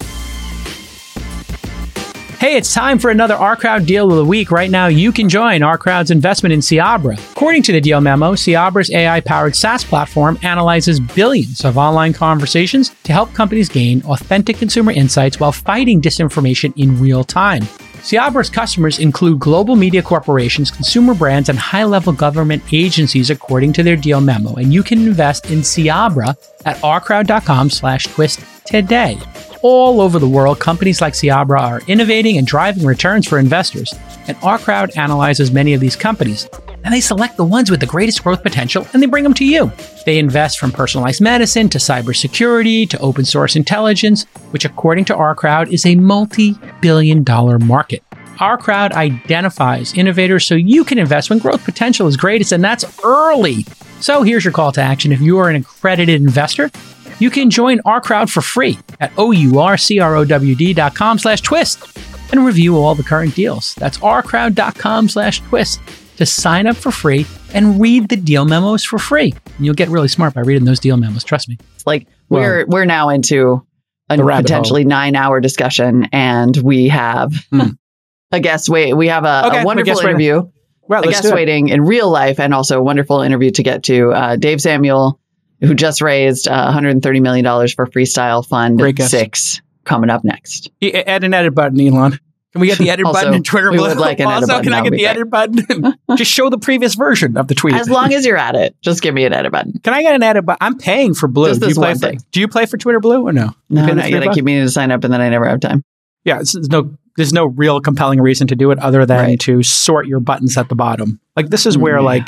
[2.38, 4.52] Hey, it's time for another Our Crowd deal of the week.
[4.52, 7.18] Right now, you can join Our Crowd's investment in Cyabra.
[7.32, 12.94] According to the deal memo, Cyabra's AI powered SaaS platform analyzes billions of online conversations
[13.02, 17.66] to help companies gain authentic consumer insights while fighting disinformation in real time.
[17.98, 23.82] Cyabra's customers include global media corporations, consumer brands, and high level government agencies, according to
[23.82, 24.54] their deal memo.
[24.54, 29.18] And you can invest in Cyabra at ourcrowd.com slash twist today.
[29.62, 33.92] All over the world, companies like Cyabra are innovating and driving returns for investors.
[34.28, 36.48] And our crowd analyzes many of these companies.
[36.84, 39.44] And they select the ones with the greatest growth potential and they bring them to
[39.44, 39.70] you.
[40.06, 45.34] They invest from personalized medicine to cybersecurity to open source intelligence, which, according to our
[45.34, 48.02] crowd, is a multi billion dollar market.
[48.40, 52.84] Our crowd identifies innovators so you can invest when growth potential is greatest, and that's
[53.04, 53.66] early.
[54.00, 55.10] So here's your call to action.
[55.10, 56.70] If you are an accredited investor,
[57.18, 61.98] you can join our crowd for free at OURCROWD.com slash twist
[62.30, 63.74] and review all the current deals.
[63.74, 65.80] That's ourcrowd.com slash twist
[66.18, 69.34] to sign up for free and read the deal memos for free.
[69.56, 71.24] And you'll get really smart by reading those deal memos.
[71.24, 71.56] Trust me.
[71.74, 73.66] It's like Well, we're we're now into
[74.10, 77.60] a the rabbit potentially nine hour discussion, and we have Hmm.
[78.32, 78.94] a guest wait.
[78.94, 80.20] We have a, Okay, a a wonderful guest waiting.
[80.20, 80.50] interview.
[80.82, 84.10] Well, a guest waiting in real life, and also a wonderful interview to get to.
[84.12, 85.20] Uh, Dave Samuel,
[85.60, 90.70] who just raised uh, 130 million dollars for Freestyle Fund Six, coming up next.
[90.82, 92.18] Add an edit button, Elon.
[92.58, 93.70] Can we get the edit Also, button in Twitter?
[93.70, 93.94] Blue?
[93.94, 94.64] like an edit also, button.
[94.64, 95.94] can I get the be edit button?
[96.16, 97.74] Just show the previous version of the tweet.
[97.74, 99.78] As long as you're at it, just give me an edit button.
[99.84, 100.58] Can I get an edit button?
[100.60, 101.48] I'm paying for Blue.
[101.48, 102.12] Just do you play for.
[102.32, 103.54] Do you play for Twitter Blue or no?
[103.70, 104.28] No, You pay the not three yet.
[104.28, 105.82] I keep meaning to sign up, and then I never have time.
[106.24, 109.40] Yeah, it's, there's no there's no real compelling reason to do it other than Right.
[109.40, 111.20] to sort your buttons at the bottom.
[111.36, 112.00] Like this is where Yeah.
[112.02, 112.26] like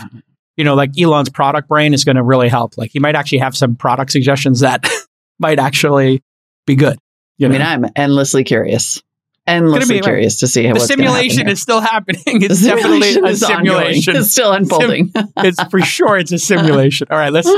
[0.57, 2.77] you know like Elon's product brain is going to really help.
[2.79, 4.88] Like he might actually have some product suggestions that
[5.38, 6.23] might actually
[6.66, 6.99] be good.
[7.38, 7.53] You I know?
[7.59, 9.03] mean, I'm endlessly curious,
[9.46, 12.22] endlessly be, curious to see how the what's gonna happen simulation is still happening.
[12.26, 13.37] It's definitely a ongoing.
[13.37, 14.16] simulation.
[14.16, 15.12] It's still unfolding.
[15.38, 17.09] it's for sure it's a simulation.
[17.11, 17.50] All right, let's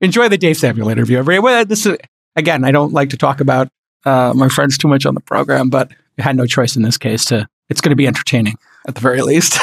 [0.00, 1.18] enjoy the Dave Samuel interview.
[1.18, 1.96] Everybody, well, this is
[2.36, 2.64] again.
[2.64, 3.68] I don't like to talk about
[4.04, 6.98] uh, my friends too much on the program, but I had no choice in this
[6.98, 7.26] case.
[7.26, 9.58] To it's going to be entertaining at the very least.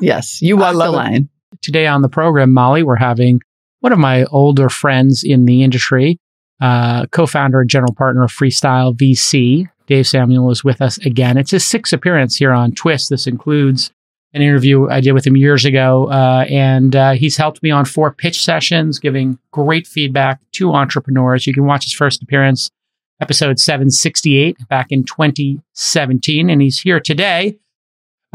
[0.00, 0.88] yes, you walk the it.
[0.88, 1.28] line.
[1.62, 3.40] Today on the program, Molly, we're having
[3.80, 6.18] one of my older friends in the industry,
[6.60, 9.68] uh, co-founder and general partner of Freestyle VC.
[9.88, 11.38] Dave Samuel is with us again.
[11.38, 13.08] It's his sixth appearance here on Twist.
[13.08, 13.90] This includes
[14.34, 17.86] an interview I did with him years ago, uh, and uh, he's helped me on
[17.86, 21.46] four pitch sessions, giving great feedback to entrepreneurs.
[21.46, 22.70] You can watch his first appearance,
[23.18, 27.58] episode 768, back in 2017, and he's here today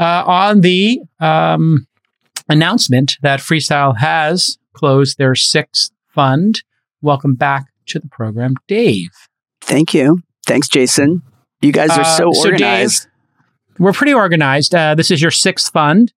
[0.00, 1.86] uh, on the um,
[2.48, 6.64] announcement that Freestyle has closed their sixth fund.
[7.00, 9.10] Welcome back to the program, Dave.
[9.60, 10.18] Thank you.
[10.46, 11.22] Thanks, Jason.
[11.62, 13.06] You guys are Uh, so so organized.
[13.78, 14.74] We're pretty organized.
[14.74, 16.12] Uh, this is your sixth fund.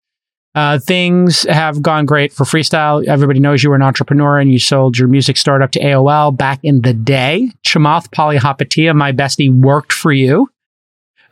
[0.56, 3.06] Uh, things have gone great for freestyle.
[3.08, 6.60] Everybody knows you were an entrepreneur and you sold your music startup to AOL back
[6.63, 7.52] in the day.
[7.65, 10.50] Chamath Palihapitiya, my bestie, worked for you.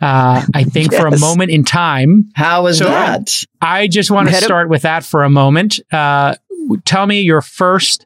[0.02, 3.44] Uh, I think for a moment in time, How was So- that?
[3.62, 5.80] I just want to Head of- start with that for a moment.
[5.91, 6.36] Uh,
[6.84, 8.06] tell me your first,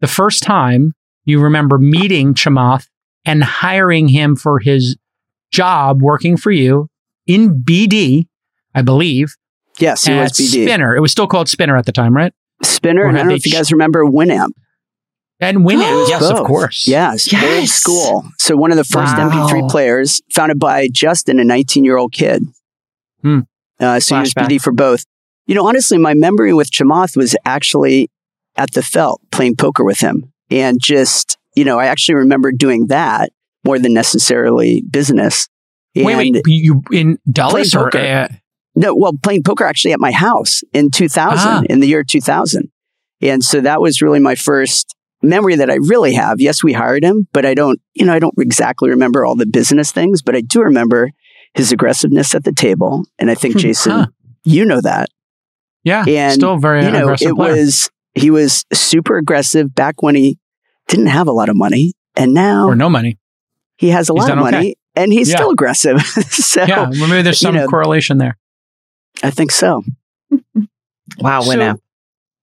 [0.00, 0.92] the first time
[1.24, 2.88] you remember meeting Chamath
[3.24, 4.96] and hiring him for his
[5.50, 6.88] job working for you
[7.26, 8.26] in BD,
[8.74, 9.34] I believe,
[9.78, 10.64] yes, it was BD.
[10.64, 10.96] Spinner.
[10.96, 12.32] It was still called Spinner at the time, right?
[12.62, 14.50] Spinner, I don't know if you guys remember Winamp.
[15.40, 16.86] And Winamp, yes, of course.
[16.86, 18.24] Yes, old school.
[18.38, 19.30] So one of the first Wow.
[19.30, 22.44] MP3 players founded by Justin, a 19 year old kid.
[23.22, 23.40] Hmm.
[23.78, 25.04] Uh, so he was BD for both.
[25.46, 28.10] You know, honestly, my memory with Chamath was actually
[28.56, 30.32] at the Felt playing poker with him.
[30.50, 33.30] And just, you know, I actually remember doing that
[33.64, 35.48] more than necessarily business.
[35.94, 37.94] And wait, wait, you in Dulles or?
[37.96, 38.28] Uh,
[38.76, 41.62] no, well, playing poker actually at my house in 2000, ah.
[41.68, 42.70] in the year 2000.
[43.20, 46.40] And so that was really my first memory that I really have.
[46.40, 49.46] Yes, we hired him, but I don't, you know, I don't exactly remember all the
[49.46, 51.10] business things, but I do remember
[51.54, 53.04] his aggressiveness at the table.
[53.18, 54.06] And I think, hmm, Jason, huh.
[54.44, 55.08] you know that.
[55.84, 56.04] Yeah.
[56.06, 57.28] And, still very you know, aggressive.
[57.28, 57.52] It player.
[57.52, 60.38] was, he was super aggressive back when he
[60.88, 61.92] didn't have a lot of money.
[62.16, 63.18] And now, or no money,
[63.80, 64.74] he has a he's lot of money okay.
[64.94, 65.36] and he's yeah.
[65.36, 66.02] still aggressive.
[66.02, 68.36] so, yeah, well, maybe there's some you know, correlation there.
[69.22, 69.82] I think so.
[71.18, 71.76] wow, Winamp.
[71.76, 71.82] So,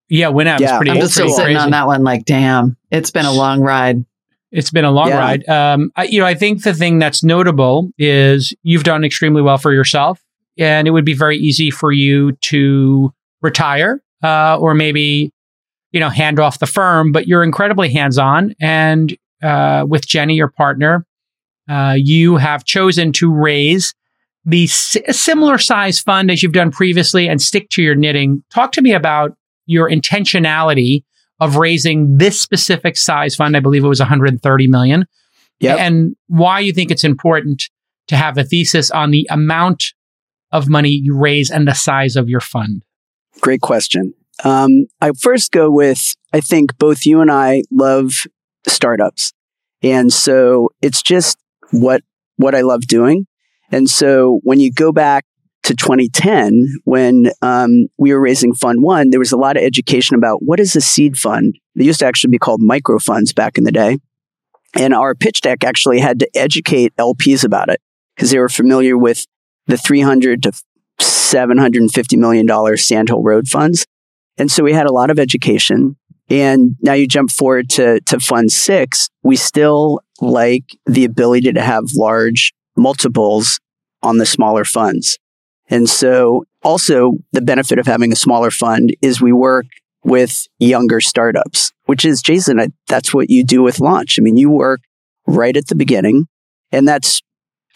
[0.10, 0.92] yeah, Winamp yeah, is pretty.
[0.92, 1.60] I'm just still sitting crazy.
[1.60, 4.04] on that one, like, damn, it's been a long ride.
[4.52, 5.20] It's been a long yeah.
[5.20, 5.48] ride.
[5.48, 9.60] Um, I, you know, I think the thing that's notable is you've done extremely well
[9.60, 10.20] for yourself,
[10.58, 15.32] and it would be very easy for you to retire uh, or maybe
[15.92, 17.12] you know hand off the firm.
[17.12, 21.06] But you're incredibly hands on, and uh, with Jenny, your partner,
[21.70, 23.94] uh, you have chosen to raise
[24.46, 28.44] the s- similar size fund as you've done previously and stick to your knitting.
[28.50, 31.04] Talk to me about your intentionality
[31.40, 33.56] of raising this specific size fund.
[33.56, 35.06] I believe it was 130 million.
[35.60, 35.80] Yep.
[35.80, 37.64] And why you think it's important
[38.08, 39.94] to have a thesis on the amount
[40.52, 42.84] of money you raise and the size of your fund.
[43.42, 44.14] Great question.
[44.44, 48.14] Um, I first go with I think both you and I love
[48.68, 49.34] startups.
[49.82, 51.38] And so it's just
[51.72, 52.02] what
[52.38, 53.26] what I love doing.
[53.72, 55.26] And so when you go back
[55.64, 60.16] to 2010, when um, we were raising Fund One, there was a lot of education
[60.16, 61.58] about what is a seed fund.
[61.76, 63.98] They used to actually be called micro funds back in the day.
[64.76, 67.82] And our pitch deck actually had to educate LPs about it
[68.16, 69.26] because they were familiar with
[69.66, 70.52] the 300 to
[71.00, 73.86] 750 million dollar Sand Hill Road funds.
[74.38, 75.98] And so we had a lot of education.
[76.30, 81.62] And now you jump forward to, to Fund Six, we still like the ability to
[81.62, 83.60] have large multiples
[84.04, 85.18] on the smaller funds.
[85.70, 89.66] And so also the benefit of having a smaller fund is we work
[90.04, 94.18] with younger startups, which is Jason, I, that's what you do with launch.
[94.18, 94.82] I mean, you work
[95.26, 96.28] right at the beginning
[96.72, 97.22] and that's,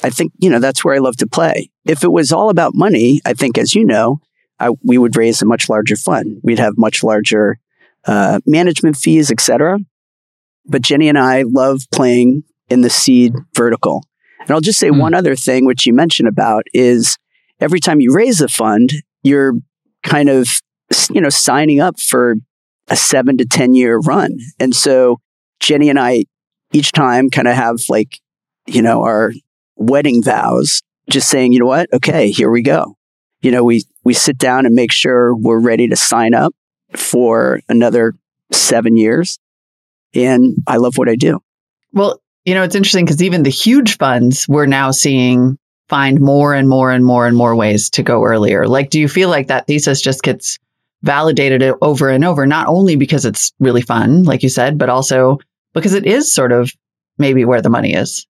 [0.04, 1.70] I think, you know, that's where I love to play.
[1.86, 4.20] If it was all about money, I think, as you know,
[4.60, 6.40] I, we would raise a much larger fund.
[6.44, 7.60] We'd have much larger
[8.06, 9.80] uh, management fees, etc.
[10.66, 14.04] But Jenny and I love playing in the seed vertical.
[14.42, 15.00] And I'll just say mm.
[15.00, 17.18] one other thing, which you mentioned about is
[17.60, 18.92] every time you raise a fund,
[19.24, 19.54] you're
[20.04, 20.48] kind of,
[21.12, 22.36] you know, signing up for
[22.88, 24.38] a seven to 10 year run.
[24.60, 25.20] And so
[25.60, 26.26] Jenny and I
[26.74, 28.20] each time kind of have like,
[28.66, 29.34] you know, our
[29.76, 31.92] wedding vows, just saying, you know what?
[31.94, 32.96] Okay, here we go.
[33.42, 36.54] You know, we, we sit down and make sure we're ready to sign up
[36.96, 38.14] for another
[38.52, 39.40] seven years.
[40.14, 41.40] And I love what I do.
[41.94, 46.54] Well, you know, it's interesting because even the huge funds we're now seeing find more
[46.54, 48.66] and more and more and more ways to go earlier.
[48.66, 50.58] Like, do you feel like that thesis just gets
[51.04, 55.40] validated over and over, not only because it's really fun, like you said, but also
[55.74, 56.72] because it is sort of
[57.18, 58.26] maybe where the money is?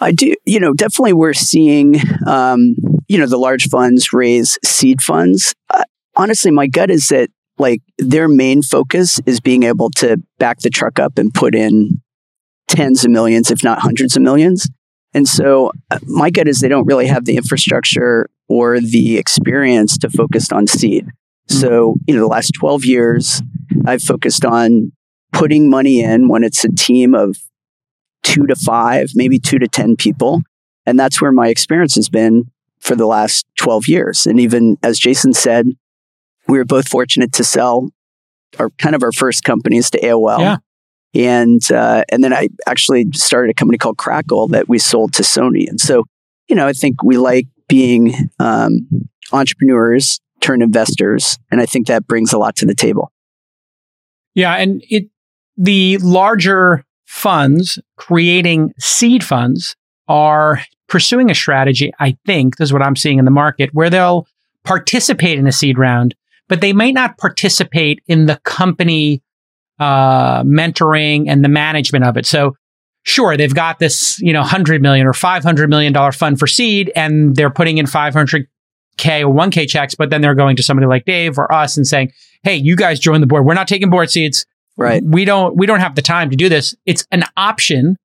[0.00, 2.76] I do, you know, definitely we're seeing, um,
[3.08, 5.54] you know, the large funds raise seed funds.
[5.70, 5.82] Uh,
[6.16, 10.70] honestly, my gut is that like their main focus is being able to back the
[10.70, 12.00] truck up and put in
[12.68, 14.68] tens of millions, if not hundreds of millions.
[15.14, 19.98] And so uh, my gut is they don't really have the infrastructure or the experience
[19.98, 21.08] to focus on seed.
[21.48, 23.42] So, you know, the last 12 years,
[23.86, 24.92] I've focused on
[25.32, 27.36] putting money in when it's a team of
[28.22, 30.42] two to five, maybe two to 10 people.
[30.84, 34.26] And that's where my experience has been for the last 12 years.
[34.26, 35.66] And even as Jason said,
[36.48, 37.90] we were both fortunate to sell
[38.58, 40.40] our kind of our first companies to AOL.
[40.40, 40.56] Yeah.
[41.14, 45.22] And uh, and then I actually started a company called Crackle that we sold to
[45.22, 45.68] Sony.
[45.68, 46.04] And so,
[46.48, 48.88] you know, I think we like being um,
[49.32, 53.10] entrepreneurs turn investors, and I think that brings a lot to the table.
[54.34, 55.08] Yeah, and it
[55.56, 59.74] the larger funds creating seed funds
[60.08, 61.92] are pursuing a strategy.
[61.98, 64.26] I think this is what I'm seeing in the market where they'll
[64.64, 66.14] participate in a seed round,
[66.48, 69.22] but they might not participate in the company
[69.78, 72.26] uh, mentoring and the management of it.
[72.26, 72.56] So
[73.04, 76.90] sure, they've got this, you know, 100 million or 500 million dollar fund for seed
[76.96, 78.46] and they're putting in 500k
[78.98, 82.12] or 1k checks, but then they're going to somebody like Dave or us and saying,
[82.42, 83.44] "Hey, you guys join the board.
[83.44, 84.44] We're not taking board seats.
[84.76, 85.02] Right.
[85.04, 86.74] We don't we don't have the time to do this.
[86.86, 87.96] It's an option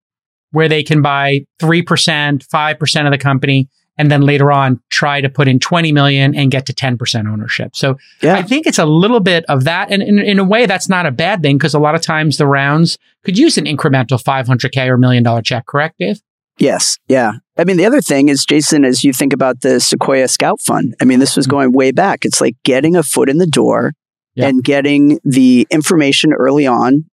[0.52, 5.30] where they can buy 3%, 5% of the company and then later on try to
[5.30, 7.76] put in 20 million and get to 10% ownership.
[7.76, 8.36] So yeah.
[8.36, 9.92] I think it's a little bit of that.
[9.92, 12.38] And in, in a way, that's not a bad thing because a lot of times
[12.38, 16.22] the rounds could use an incremental 500K or million dollar check, correct, Dave?
[16.58, 17.00] Yes.
[17.08, 17.34] Yeah.
[17.58, 20.96] I mean, the other thing is, Jason, as you think about the Sequoia Scout Fund,
[21.02, 21.56] I mean, this was mm-hmm.
[21.56, 22.26] going way back.
[22.26, 23.94] It's like getting a foot in the door
[24.36, 24.48] yeah.
[24.48, 27.06] and getting the information early on.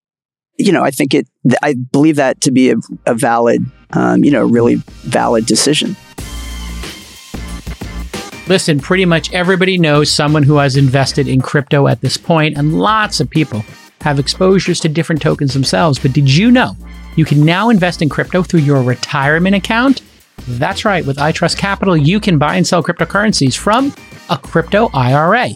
[0.58, 1.26] You know, I think it,
[1.62, 5.96] I believe that to be a, a valid, um, you know, really valid decision.
[8.50, 12.80] Listen, pretty much everybody knows someone who has invested in crypto at this point, and
[12.80, 13.64] lots of people
[14.00, 16.00] have exposures to different tokens themselves.
[16.00, 16.76] But did you know
[17.14, 20.02] you can now invest in crypto through your retirement account?
[20.48, 21.06] That's right.
[21.06, 23.94] With iTrustCapital, you can buy and sell cryptocurrencies from
[24.30, 25.50] a crypto IRA.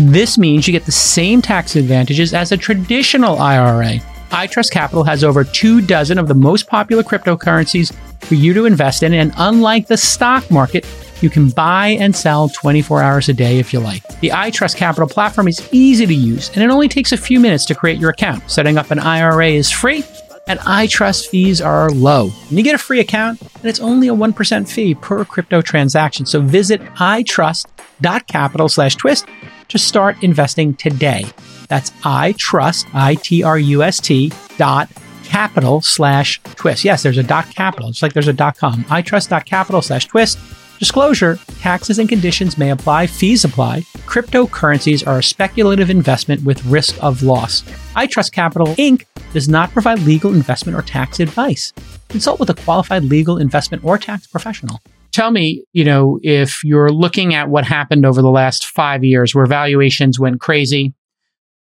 [0.00, 4.00] This means you get the same tax advantages as a traditional IRA.
[4.30, 9.14] iTrustCapital has over two dozen of the most popular cryptocurrencies for you to invest in,
[9.14, 10.84] and unlike the stock market,
[11.22, 14.06] you can buy and sell 24 hours a day if you like.
[14.20, 17.74] The iTrustCapital platform is easy to use and it only takes a few minutes to
[17.74, 18.50] create your account.
[18.50, 20.04] Setting up an IRA is free
[20.46, 22.30] and iTrust fees are low.
[22.48, 26.26] And you get a free account and it's only a 1% fee per crypto transaction.
[26.26, 29.26] So visit itrust.capital slash twist
[29.68, 31.26] to start investing today.
[31.68, 34.90] That's itrust, I-T-R-U-S-T dot
[35.24, 36.84] capital slash twist.
[36.84, 37.88] Yes, there's a dot capital.
[37.88, 38.82] It's like there's a dot com.
[38.84, 40.38] itrust.capital slash twist
[40.80, 43.80] Disclosure taxes and conditions may apply, fees apply.
[44.08, 47.60] Cryptocurrencies are a speculative investment with risk of loss.
[47.96, 49.04] iTrustCapital Inc.
[49.34, 51.74] does not provide legal investment or tax advice.
[52.08, 54.80] Consult with a qualified legal investment or tax professional.
[55.12, 59.34] Tell me, you know, if you're looking at what happened over the last five years
[59.34, 60.94] where valuations went crazy,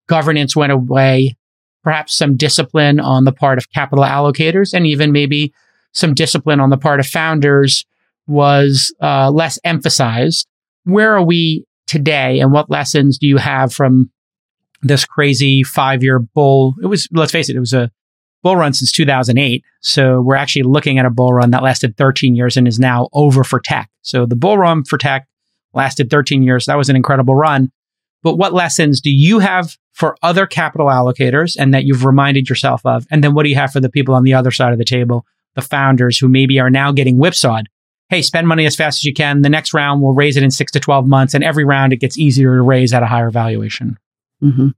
[0.08, 1.36] governance went away,
[1.84, 5.54] perhaps some discipline on the part of capital allocators, and even maybe
[5.92, 7.86] some discipline on the part of founders
[8.26, 10.46] was uh, less emphasized.
[10.84, 14.10] Where are we today, and what lessons do you have from
[14.82, 16.74] this crazy five-year bull?
[16.82, 17.90] It was, let's face it, it was a
[18.42, 19.64] bull run since 2008.
[19.80, 23.08] So we're actually looking at a bull run that lasted 13 years and is now
[23.12, 23.90] over for tech.
[24.02, 25.26] So the bull run for tech
[25.74, 26.66] lasted 13 years.
[26.66, 27.70] That was an incredible run.
[28.22, 32.84] But what lessons do you have for other capital allocators and that you've reminded yourself
[32.84, 33.06] of?
[33.10, 34.84] And then what do you have for the people on the other side of the
[34.84, 37.68] table, the founders who maybe are now getting whipsawed
[38.08, 39.42] hey, spend money as fast as you can.
[39.42, 41.34] The next round, we'll raise it in six to 12 months.
[41.34, 43.98] And every round, it gets easier to raise at a higher valuation.
[44.42, 44.68] Mm-hmm.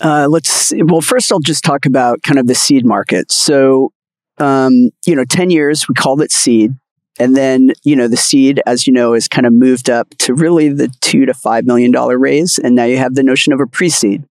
[0.00, 0.82] Uh, let's see.
[0.82, 1.00] well.
[1.00, 3.30] First, I'll just talk about kind of the seed market.
[3.30, 3.92] So,
[4.38, 6.74] um, you know, ten years we called it seed,
[7.20, 10.34] and then you know the seed, as you know, is kind of moved up to
[10.34, 13.60] really the two to five million dollar raise, and now you have the notion of
[13.60, 14.24] a pre-seed.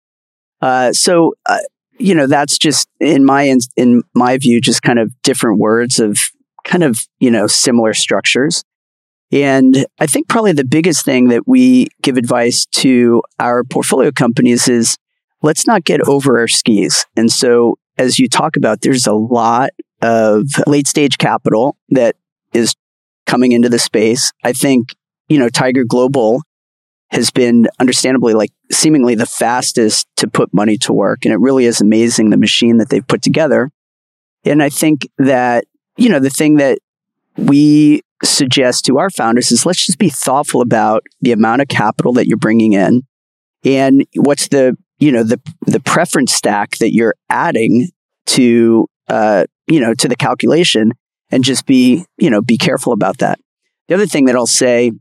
[0.61, 1.59] Uh, so, uh,
[1.99, 6.01] you know, that's just in my in, in my view, just kind of different words
[6.01, 6.19] of
[6.65, 8.65] kind of, you know, similar structures.
[9.31, 14.69] And I think probably the biggest thing that we give advice to our portfolio companies
[14.69, 14.99] is
[15.41, 17.07] let's not get over our skis.
[17.17, 19.71] And so, as you talk about, there's a lot
[20.03, 22.17] of late stage capital that
[22.53, 22.75] is
[23.27, 24.33] coming into the space.
[24.45, 24.95] I think,
[25.29, 26.43] you know, Tiger Global
[27.11, 31.25] has been understandably like seemingly the fastest to put money to work.
[31.25, 33.71] And it really is amazing the machine that they've put together.
[34.45, 35.65] And I think that
[35.97, 36.79] you know, the thing that
[37.37, 42.13] we suggest to our founders is let's just be thoughtful about the amount of capital
[42.13, 43.03] that you're bringing in
[43.65, 47.89] and what's the, you know, the, the preference stack that you're adding
[48.27, 50.93] to, uh, you know, to the calculation
[51.31, 53.41] and just be, you know, be careful about that.
[53.89, 54.93] The other thing that I'll say,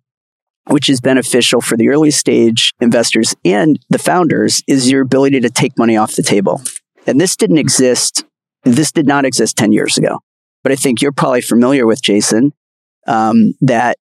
[0.67, 5.49] which is beneficial for the early stage investors and the founders, is your ability to
[5.49, 6.61] take money off the table.
[7.05, 8.25] And this didn't exist.
[8.63, 10.19] This did not exist 10 years ago
[10.63, 12.53] but I think you're probably familiar with Jason,
[13.07, 13.97] um, that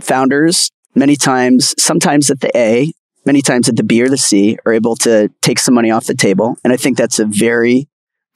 [0.00, 2.92] founders many times, sometimes at the A,
[3.24, 6.06] many times at the B or the C, are able to take some money off
[6.06, 6.56] the table.
[6.64, 7.88] And I think that's a very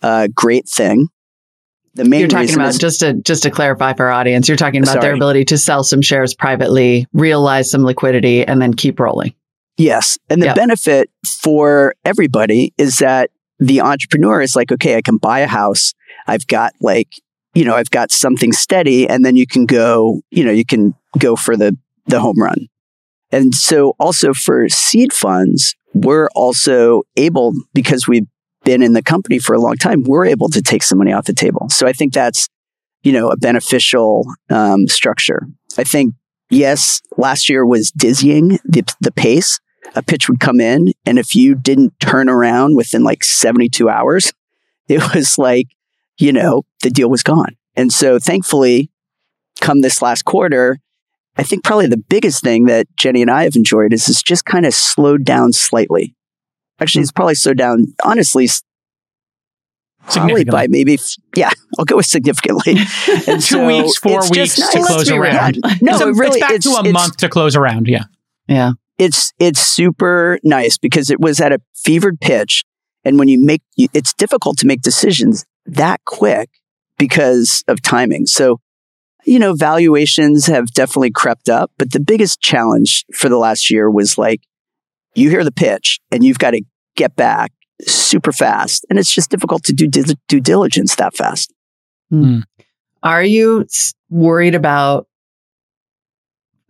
[0.02, 1.08] uh, great thing.
[1.94, 4.56] The main you're talking about is, just to just to clarify for our audience, you're
[4.56, 5.02] talking about sorry.
[5.02, 9.34] their ability to sell some shares privately, realize some liquidity, and then keep rolling.
[9.76, 10.56] Yes, and the yep.
[10.56, 15.92] benefit for everybody is that the entrepreneur is like, okay, I can buy a house.
[16.28, 17.20] I've got like
[17.54, 20.94] you know, I've got something steady and then you can go, you know, you can
[21.18, 21.76] go for the,
[22.06, 22.68] the home run.
[23.32, 28.26] And so also for seed funds, we're also able, because we've
[28.64, 31.24] been in the company for a long time, we're able to take some money off
[31.24, 31.68] the table.
[31.70, 32.48] So I think that's,
[33.02, 35.46] you know, a beneficial um, structure.
[35.78, 36.14] I think,
[36.50, 39.60] yes, last year was dizzying, the, the pace.
[39.96, 44.32] A pitch would come in, and if you didn't turn around within like 72 hours,
[44.88, 45.66] it was like,
[46.20, 47.56] you know, the deal was gone.
[47.76, 48.90] And so thankfully,
[49.60, 50.78] come this last quarter,
[51.36, 54.44] I think probably the biggest thing that Jenny and I have enjoyed is it's just
[54.44, 56.14] kind of slowed down slightly.
[56.80, 57.16] Actually, it's hmm.
[57.16, 58.48] probably slowed down, honestly,
[60.06, 60.98] probably by maybe,
[61.36, 62.74] yeah, I'll go with significantly.
[63.24, 64.72] Two so weeks, four weeks nice.
[64.72, 65.58] to close around.
[65.82, 67.86] No, it's, a, really, it's back it's, to a month to close around.
[67.86, 68.04] Yeah.
[68.46, 68.72] Yeah.
[68.98, 72.64] It's, it's super nice because it was at a fevered pitch.
[73.02, 76.50] And when you make, it's difficult to make decisions that quick
[76.98, 78.26] because of timing.
[78.26, 78.60] So,
[79.24, 83.90] you know, valuations have definitely crept up, but the biggest challenge for the last year
[83.90, 84.40] was like,
[85.14, 86.62] you hear the pitch and you've got to
[86.96, 87.52] get back
[87.82, 88.84] super fast.
[88.90, 91.52] And it's just difficult to do due diligence that fast.
[92.12, 92.42] Mm.
[93.02, 93.66] Are you
[94.08, 95.06] worried about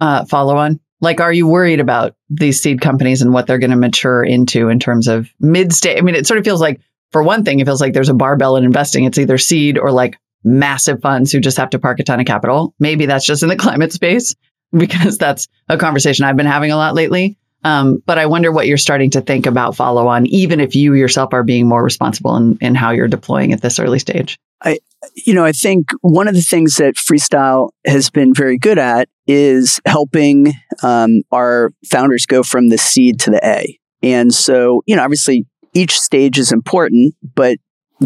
[0.01, 0.81] uh, follow on?
[1.01, 4.69] Like, are you worried about these seed companies and what they're going to mature into
[4.69, 5.99] in terms of mid stage?
[5.99, 6.81] I mean, it sort of feels like,
[7.13, 9.05] for one thing, it feels like there's a barbell in investing.
[9.05, 12.27] It's either seed or like massive funds who just have to park a ton of
[12.27, 12.75] capital.
[12.79, 14.35] Maybe that's just in the climate space
[14.73, 17.37] because that's a conversation I've been having a lot lately.
[17.63, 20.95] Um, but I wonder what you're starting to think about follow on, even if you
[20.95, 24.39] yourself are being more responsible in, in how you're deploying at this early stage.
[24.63, 24.79] I,
[25.15, 29.09] you know, I think one of the things that Freestyle has been very good at
[29.27, 30.53] is helping
[30.83, 33.79] um, our founders go from the seed to the A.
[34.03, 37.59] And so, you know, obviously each stage is important, but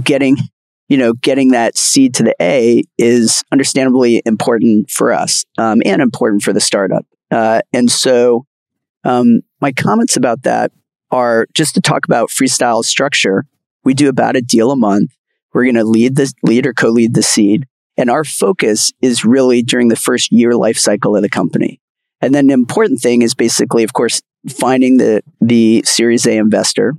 [0.02, 0.36] getting,
[0.88, 6.02] you know, getting that seed to the A is understandably important for us um, and
[6.02, 7.06] important for the startup.
[7.30, 8.46] Uh, and so,
[9.04, 10.72] um, my comments about that
[11.10, 13.44] are just to talk about freestyle structure.
[13.84, 15.14] We do about a deal a month.
[15.52, 17.66] We're going to lead the lead or co-lead the seed.
[17.96, 21.80] And our focus is really during the first year life cycle of the company.
[22.20, 26.94] And then the important thing is basically, of course, finding the, the series A investor.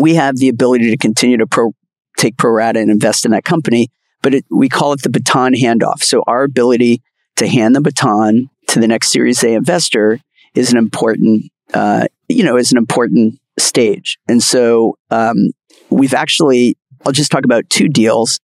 [0.00, 1.72] We have the ability to continue to pro,
[2.16, 3.88] take pro rata and invest in that company,
[4.22, 6.02] but it, we call it the baton handoff.
[6.02, 7.02] So our ability
[7.36, 10.20] to hand the baton to the next series A investor
[10.54, 14.18] is an important, uh, you know, is an important stage.
[14.28, 15.50] And so um,
[15.90, 18.40] we've actually, I'll just talk about two deals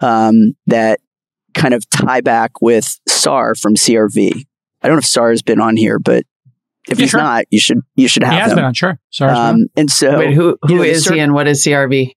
[0.00, 1.00] um, that
[1.54, 4.44] kind of tie back with Saar from CRV.
[4.82, 6.24] I don't know if Saar has been on here, but
[6.90, 7.20] if yeah, he's sure.
[7.20, 8.32] not, you should you should have.
[8.32, 8.56] He has him.
[8.56, 8.98] been on, sure.
[9.10, 9.30] Saar.
[9.30, 12.12] Um, and so, wait, who who you know, is he and what is CRV?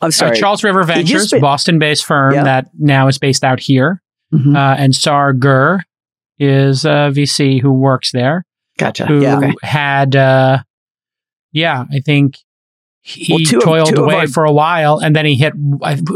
[0.00, 2.44] I'm sorry, uh, Charles River Ventures, Boston-based firm yeah.
[2.44, 4.02] that now is based out here,
[4.32, 4.54] mm-hmm.
[4.54, 5.82] uh, and Saar Gur
[6.38, 8.44] is a VC who works there.
[8.76, 9.06] Gotcha.
[9.06, 9.54] Who yeah, okay.
[9.62, 10.62] had, uh,
[11.52, 12.38] yeah, I think
[13.02, 15.52] he well, toiled away our, for a while, and then he hit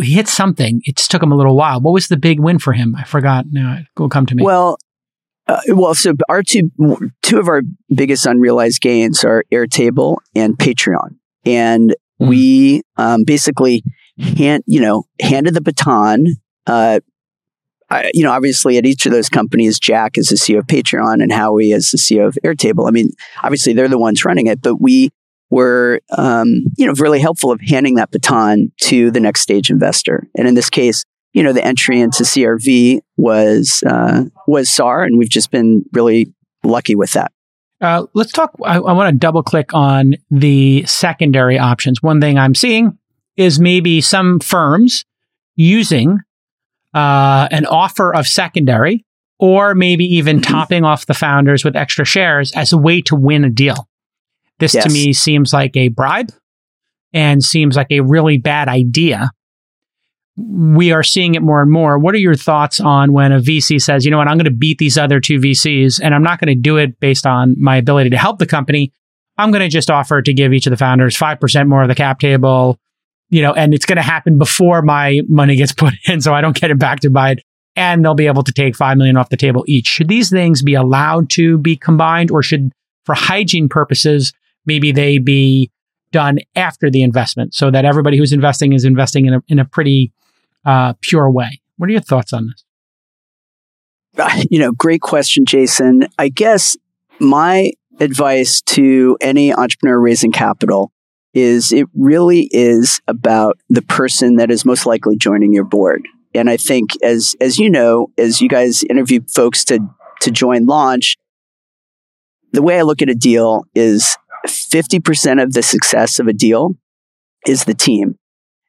[0.03, 0.80] he hit something.
[0.84, 1.80] It just took him a little while.
[1.80, 2.97] What was the big win for him?
[2.97, 3.47] I forgot.
[3.51, 4.43] Now it will come to me.
[4.43, 4.78] Well,
[5.49, 6.70] uh, well, so our two
[7.22, 7.62] two of our
[7.94, 12.28] biggest unrealized gains are Airtable and Patreon, and mm.
[12.28, 13.82] we um, basically
[14.18, 16.26] hand you know handed the baton
[16.66, 17.01] uh,
[17.90, 21.22] I, you know, obviously at each of those companies, Jack is the CEO of Patreon
[21.22, 22.86] and Howie is the CEO of Airtable.
[22.86, 23.11] I mean,
[23.42, 25.11] obviously they're the ones running it, but we
[25.51, 30.28] were, um, you know, really helpful of handing that baton to the next stage investor.
[30.36, 31.05] And in this case,
[31.39, 36.34] you know, the entry into CRV was uh, was Saar, and we've just been really
[36.64, 37.30] lucky with that.
[37.80, 38.57] Uh, let's talk.
[38.64, 42.03] I, I want to double click on the secondary options.
[42.03, 42.99] One thing I'm seeing
[43.36, 45.05] is maybe some firms
[45.55, 46.18] using
[46.93, 49.05] uh, an offer of secondary
[49.39, 50.53] or maybe even mm-hmm.
[50.53, 53.89] topping off the founders with extra shares as a way to win a deal.
[54.59, 54.82] This yes.
[54.82, 56.32] to me seems like a bribe
[57.12, 59.30] and seems like a really bad idea.
[60.41, 61.99] We are seeing it more and more.
[61.99, 64.51] What are your thoughts on when a VC says, you know what, I'm going to
[64.53, 67.76] beat these other two VCs and I'm not going to do it based on my
[67.76, 68.93] ability to help the company.
[69.36, 71.95] I'm going to just offer to give each of the founders 5% more of the
[71.95, 72.78] cap table,
[73.30, 76.20] you know, and it's going to happen before my money gets put in.
[76.20, 77.41] So I don't get impacted by it.
[77.74, 79.86] And they'll be able to take 5 million off the table each.
[79.86, 82.72] Should these things be allowed to be combined or should,
[83.05, 84.32] for hygiene purposes,
[84.66, 85.70] maybe they be
[86.11, 89.64] done after the investment so that everybody who's investing is investing in a, in a
[89.64, 90.12] pretty
[90.69, 91.61] uh, pure way?
[91.79, 92.64] What are your thoughts on this?
[94.51, 96.09] You know, great question, Jason.
[96.19, 96.77] I guess
[97.21, 100.93] my advice to any entrepreneur raising capital
[101.35, 106.07] is it really is about the person that is most likely joining your board.
[106.35, 109.79] And I think as as you know, as you guys interview folks to
[110.21, 111.16] to join launch,
[112.53, 114.16] the way I look at a deal is
[114.47, 116.73] 50% of the success of a deal
[117.47, 118.19] is the team.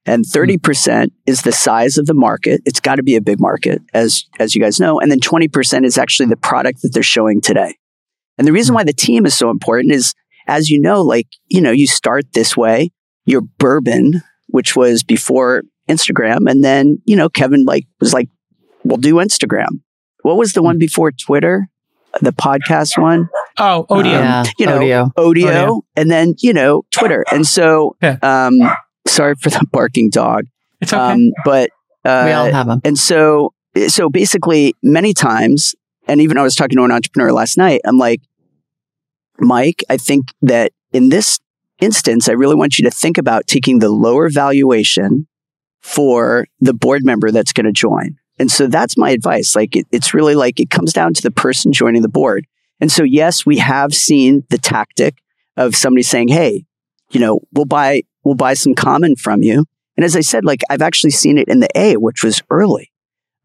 [0.09, 2.61] And 30% is the size of the market.
[2.65, 4.99] It's got to be a big market, as, as you guys know.
[4.99, 7.75] And then 20% is actually the product that they're showing today.
[8.39, 10.15] And the reason why the team is so important is
[10.47, 12.89] as you know, like, you know, you start this way,
[13.25, 16.49] your Burbn, which was before Instagram.
[16.49, 18.29] And then, you know, Kevin like was like,
[18.83, 19.81] we'll do Instagram.
[20.23, 21.67] what was the one before Twitter?
[22.21, 23.29] The podcast one?
[23.59, 24.05] Oh, Odeo.
[24.07, 25.13] Uh, yeah, you know, Odeo.
[25.13, 25.81] Odeo, Odeo.
[25.95, 27.23] and then, you know, Twitter.
[27.31, 28.17] And so, Yeah.
[28.23, 28.55] um,
[29.07, 30.45] sorry for the barking dog.
[30.81, 31.01] It's okay.
[31.01, 31.69] Um, but,
[32.05, 32.81] uh, we all have them.
[32.83, 33.53] and so,
[33.87, 35.75] so basically, many times,
[36.07, 38.21] and even I was talking to an entrepreneur last night, I'm like,
[39.39, 41.39] Mike, I think that in this
[41.79, 45.27] instance, I really want you to think about taking the lower valuation
[45.81, 48.17] for the board member that's going to join.
[48.37, 49.55] And so that's my advice.
[49.55, 52.47] Like, it, it's really like it comes down to the person joining the board.
[52.79, 55.21] And so, yes, we have seen the tactic
[55.57, 56.65] of somebody saying, Hey,
[57.11, 59.65] you know, we'll buy, we'll buy some common from you.
[59.97, 62.91] And as I said, like I've actually seen it in the A, which was early.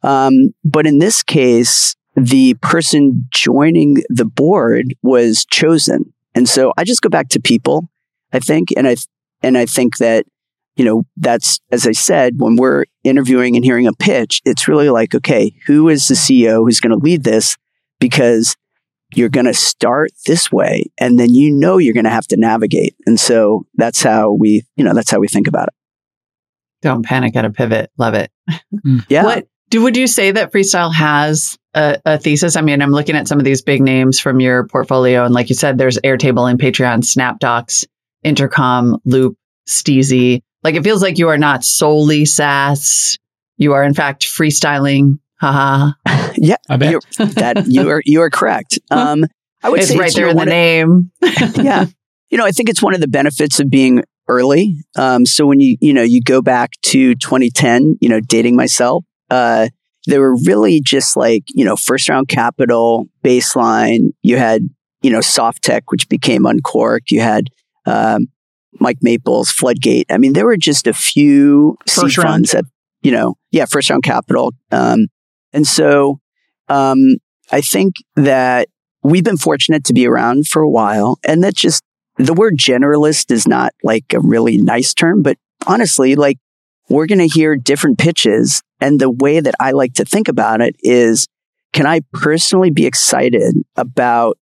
[0.03, 6.12] Um, but in this case, the person joining the board was chosen.
[6.35, 7.89] And so I just go back to people,
[8.33, 8.68] I think.
[8.77, 8.97] And I,
[9.43, 10.27] and I think that,
[10.77, 14.91] you know, that's, as I said, when we're interviewing and hearing a pitch, it's really
[14.91, 17.57] like, okay, who is the CEO who's going to lead this?
[18.01, 18.57] Because
[19.17, 22.37] you're going to start this way and then you know you're going to have to
[22.37, 22.97] navigate.
[23.07, 25.75] And so that's how we, you know, that's how we think about it.
[26.83, 27.91] Don't panic at a pivot.
[27.99, 28.31] Love it.
[28.75, 29.05] Mm.
[29.09, 29.25] Yeah.
[29.25, 32.57] What do would you say that freestyle has a, a thesis?
[32.57, 35.49] I mean, I'm looking at some of these big names from your portfolio, and like
[35.49, 37.87] you said, there's Airtable and Patreon, SnapDocs,
[38.23, 39.37] Intercom, Loop,
[39.67, 40.43] Steezy.
[40.62, 43.19] Like it feels like you are not solely SaaS.
[43.57, 45.19] You are in fact freestyling.
[45.53, 45.93] Haha.
[46.37, 46.57] Yeah.
[46.69, 46.91] I bet.
[46.91, 47.01] You're,
[47.35, 48.79] that you are, you are correct.
[48.91, 49.25] Um,
[49.63, 51.11] I would It's say right it's, there in the one of- name.
[51.65, 51.87] yeah.
[52.31, 54.75] You know, I think it's one of the benefits of being early.
[54.97, 59.05] Um, so when you, you know, you go back to 2010, you know, dating myself,
[59.31, 59.69] uh,
[60.07, 64.09] they were really just like, you know, first round capital, baseline.
[64.23, 64.69] You had,
[65.03, 67.11] you know, SoftTech, which became Uncork.
[67.11, 67.49] You had,
[67.87, 68.27] um,
[68.81, 70.07] Mike Maples, Floodgate.
[70.11, 72.29] I mean, there were just a few First seed round.
[72.31, 72.65] funds that,
[73.03, 74.53] you know, yeah, first round capital.
[74.73, 75.07] Um,
[75.55, 76.21] and so,
[76.69, 77.17] um,
[77.51, 78.69] I think that
[79.03, 81.83] we've been fortunate to be around for a while and that just
[82.17, 85.37] the word generalist is not like a really nice term, but
[85.67, 86.39] honestly, like
[86.89, 88.63] we're going to hear different pitches.
[88.81, 91.27] And the way that I like to think about it is,
[91.73, 94.39] can I personally be excited about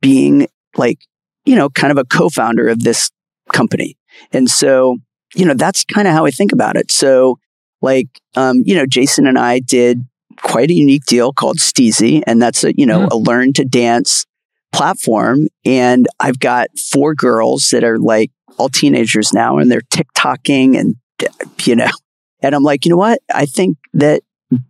[0.00, 0.98] being like,
[1.44, 3.10] you know, kind of a co-founder of this
[3.52, 3.96] company?
[4.32, 4.98] And so,
[5.34, 6.90] you know, that's kind of how I think about it.
[6.90, 7.38] So
[7.82, 10.06] like, um, you know, Jason and I did
[10.42, 13.12] quite a unique deal called Steezy, and that's a, you know, Mm.
[13.12, 14.24] a learn to dance
[14.72, 15.48] platform.
[15.64, 20.96] And I've got four girls that are like all teenagers now and they're TikToking and,
[21.64, 21.90] you know,
[22.42, 23.20] and I'm like, you know what?
[23.32, 24.22] I think that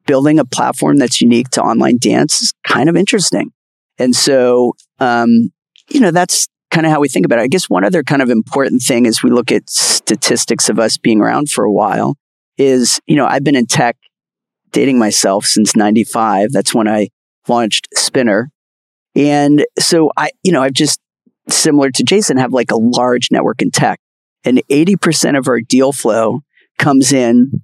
[0.07, 3.53] building a platform that's unique to online dance is kind of interesting.
[3.99, 5.51] And so, um,
[5.91, 7.43] you know, that's kind of how we think about it.
[7.43, 10.97] I guess one other kind of important thing as we look at statistics of us
[10.99, 12.17] being around for a while
[12.59, 13.97] is, you know, I've been in tech
[14.73, 16.53] dating myself since 95.
[16.53, 17.09] That's when I
[17.49, 18.51] launched Spinner.
[19.15, 21.01] And so I, you know, I've just
[21.49, 24.01] similar to Jason have like a large network in tech
[24.45, 26.41] and 80% of our deal flow
[26.79, 27.63] comes in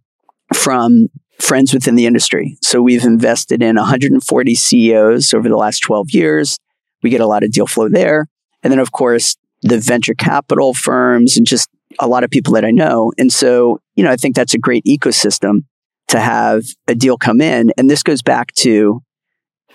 [0.54, 1.08] from
[1.40, 2.56] friends within the industry.
[2.62, 6.58] So we've invested in 140 CEOs over the last 12 years.
[7.02, 8.26] We get a lot of deal flow there.
[8.62, 11.68] And then of course, the venture capital firms and just
[12.00, 13.12] a lot of people that I know.
[13.18, 15.64] And so, you know, I think that's a great ecosystem
[16.08, 17.72] to have a deal come in.
[17.76, 19.02] And this goes back to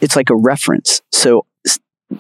[0.02, 1.02] it's like a reference.
[1.12, 1.46] So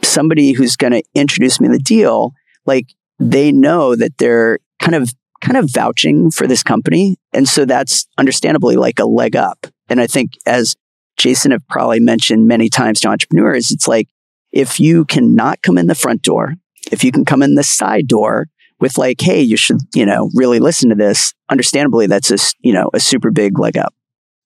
[0.01, 2.33] somebody who's going to introduce me the deal,
[2.65, 2.87] like
[3.19, 7.17] they know that they're kind of kind of vouching for this company.
[7.31, 9.67] And so that's understandably like a leg up.
[9.87, 10.75] And I think as
[11.17, 14.07] Jason have probably mentioned many times to entrepreneurs, it's like
[14.51, 16.55] if you cannot come in the front door,
[16.91, 18.47] if you can come in the side door
[18.79, 22.73] with like, hey, you should, you know, really listen to this, understandably that's a, you
[22.73, 23.93] know, a super big leg up.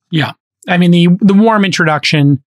[0.09, 0.34] Yeah.
[0.67, 2.43] I mean, the the warm introduction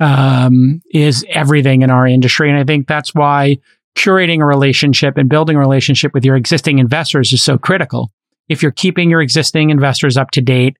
[0.00, 3.58] um, is everything in our industry, and I think that's why
[3.96, 8.12] curating a relationship and building a relationship with your existing investors is so critical.
[8.48, 10.76] If you're keeping your existing investors up to date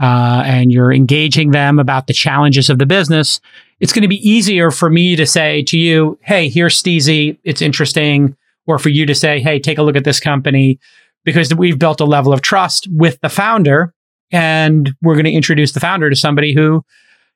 [0.00, 3.40] uh, and you're engaging them about the challenges of the business,
[3.80, 7.38] it's going to be easier for me to say to you, "Hey, here's Steezy.
[7.44, 8.36] It's interesting,"
[8.68, 10.78] or for you to say, "Hey, take a look at this company,"
[11.24, 13.92] because we've built a level of trust with the founder
[14.30, 16.84] and we're going to introduce the founder to somebody who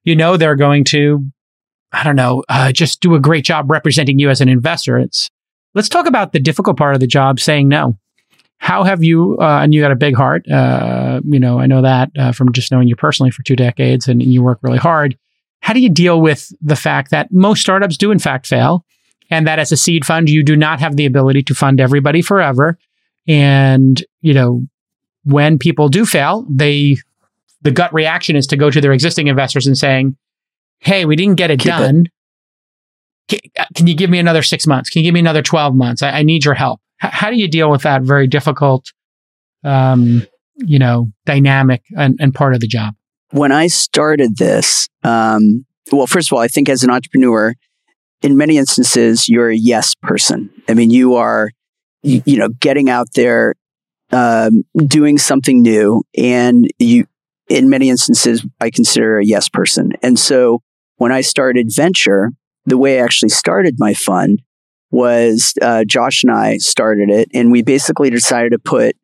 [0.04, 1.24] you know they're going to
[1.92, 4.98] i don't know uh, just do a great job representing you as an investor.
[4.98, 5.30] It's
[5.74, 7.98] let's talk about the difficult part of the job saying no.
[8.58, 11.82] How have you uh, and you got a big heart uh, you know i know
[11.82, 15.18] that uh, from just knowing you personally for two decades and you work really hard.
[15.60, 18.84] How do you deal with the fact that most startups do in fact fail
[19.32, 22.22] and that as a seed fund you do not have the ability to fund everybody
[22.22, 22.78] forever
[23.26, 24.62] and you know
[25.24, 26.96] when people do fail, they
[27.62, 30.16] the gut reaction is to go to their existing investors and saying,
[30.80, 32.06] hey, we didn't get it Keep done.
[33.28, 33.38] Can,
[33.76, 34.90] can you give me another six months?
[34.90, 36.02] Can you give me another 12 months?
[36.02, 36.80] I, I need your help.
[37.02, 38.92] H- how do you deal with that very difficult,
[39.62, 40.26] um,
[40.56, 42.94] you know, dynamic and, and part of the job?
[43.30, 47.54] when I started this, um, well, first of all, I think as an entrepreneur,
[48.22, 50.50] in many instances, you're a yes person.
[50.68, 51.50] I mean, you are,
[52.02, 53.54] you, you know, getting out there,
[54.12, 57.06] um, doing something new, and you,
[57.48, 59.92] in many instances, I consider a yes person.
[60.02, 60.62] And so
[60.96, 62.30] when I started venture,
[62.64, 64.40] the way I actually started my fund
[64.90, 68.96] was uh, Josh and I started it, and we basically decided to put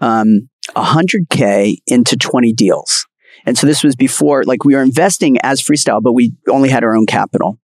[0.00, 3.06] um, 100K into 20 deals.
[3.46, 6.84] And so this was before, like we were investing as freestyle, but we only had
[6.84, 7.58] our own capital.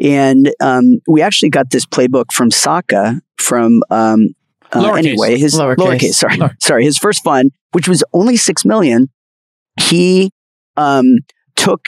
[0.00, 4.28] And um, we actually got this playbook from Sacca from um,
[4.72, 4.98] uh, Lowercase.
[4.98, 5.76] anyway his Lowercase.
[5.76, 6.14] lowercase.
[6.14, 9.08] sorry, Lower- sorry, his first fund, which was only six million.
[9.80, 10.30] He
[10.76, 11.18] um,
[11.56, 11.86] took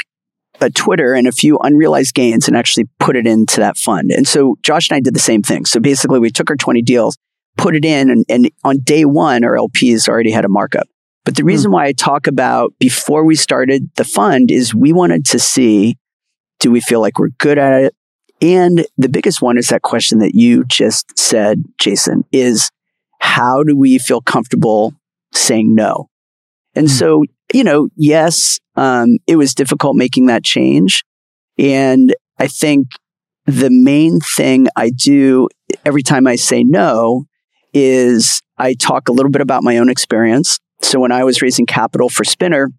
[0.61, 4.11] a Twitter and a few unrealized gains and actually put it into that fund.
[4.11, 5.64] And so Josh and I did the same thing.
[5.64, 7.16] So basically, we took our twenty deals,
[7.56, 10.86] put it in, and, and on day one, our LPs already had a markup.
[11.24, 15.24] But the reason why I talk about before we started the fund is we wanted
[15.26, 15.96] to see
[16.61, 17.94] do we feel like we're good at it?
[18.41, 22.70] And the biggest one is that question that you just said, Jason, is
[23.20, 24.95] how do we feel comfortable
[25.32, 26.09] saying no?
[26.74, 26.91] And Mm.
[26.91, 31.05] so, you know, yes, um, it was difficult making that change.
[31.59, 32.88] And I think
[33.47, 35.49] the main thing I do
[35.84, 37.24] every time I say no
[37.74, 40.59] is I talk a little bit about my own experience.
[40.82, 42.70] So when I was raising capital for Spinner,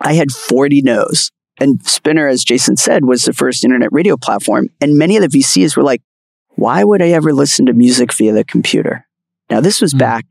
[0.00, 1.30] I had 40 no's.
[1.58, 4.68] And Spinner, as Jason said, was the first internet radio platform.
[4.80, 6.02] And many of the VCs were like,
[6.50, 9.06] why would I ever listen to music via the computer?
[9.50, 9.98] Now, this was Hmm.
[9.98, 10.26] back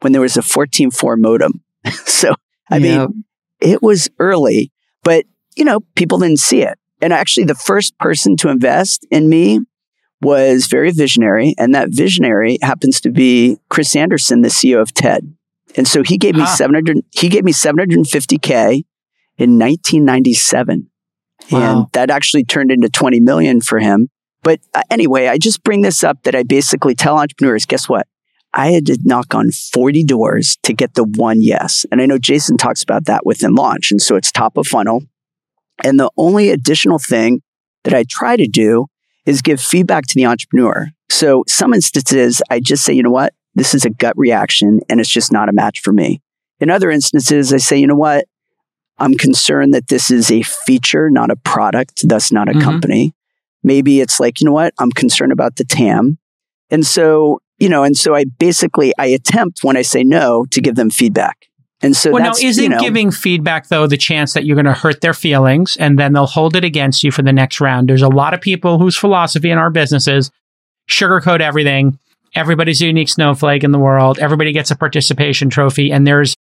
[0.00, 1.62] when there was a 14.4 modem.
[2.06, 2.34] so,
[2.70, 3.24] I mean,
[3.60, 4.70] it was early,
[5.02, 5.24] but
[5.56, 6.78] you know, people didn't see it.
[7.00, 9.60] And actually, the first person to invest in me
[10.20, 15.34] was very visionary, and that visionary happens to be Chris Anderson, the CEO of TED.
[15.76, 16.46] And so he gave me Ah.
[16.54, 18.84] 700 he gave me 750k
[19.38, 20.90] in 1997.
[21.50, 24.10] And that actually turned into 20 million for him.
[24.42, 28.06] But uh, anyway, I just bring this up that I basically tell entrepreneurs, guess what?
[28.54, 31.86] I had to knock on 40 doors to get the one yes.
[31.90, 33.90] And I know Jason talks about that within launch.
[33.90, 35.02] And so it's top of funnel.
[35.84, 37.42] And the only additional thing
[37.84, 38.86] that I try to do
[39.26, 40.88] is give feedback to the entrepreneur.
[41.10, 43.34] So some instances, I just say, you know what?
[43.54, 46.22] This is a gut reaction and it's just not a match for me.
[46.60, 48.26] In other instances, I say, you know what?
[48.98, 52.62] I'm concerned that this is a feature, not a product, thus not a Mhm.
[52.62, 53.12] company.
[53.62, 54.74] Maybe it's like, you know what?
[54.78, 56.18] I'm concerned about the TAM.
[56.70, 60.60] And so, you know, and so I basically I attempt when I say no to
[60.60, 61.46] give them feedback.
[61.80, 64.64] And so well, now, isn't you know, giving feedback, though, the chance that you're going
[64.64, 67.88] to hurt their feelings and then they'll hold it against you for the next round?
[67.88, 70.30] There's a lot of people whose philosophy in our businesses
[70.90, 71.96] sugarcoat everything.
[72.34, 74.18] Everybody's a unique snowflake in the world.
[74.18, 76.34] Everybody gets a participation trophy, and there's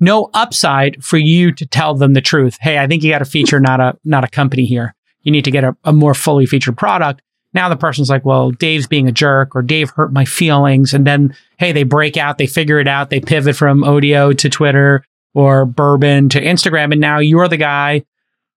[0.00, 2.58] no upside for you to tell them the truth.
[2.60, 4.94] Hey, I think you got a feature, not a not a company here.
[5.22, 7.22] You need to get a, a more fully featured product.
[7.52, 10.92] Now the person's like, well, Dave's being a jerk or Dave hurt my feelings.
[10.92, 14.50] And then, hey, they break out, they figure it out, they pivot from Odeo to
[14.50, 16.92] Twitter or Burbn to Instagram.
[16.92, 18.04] And now you're the guy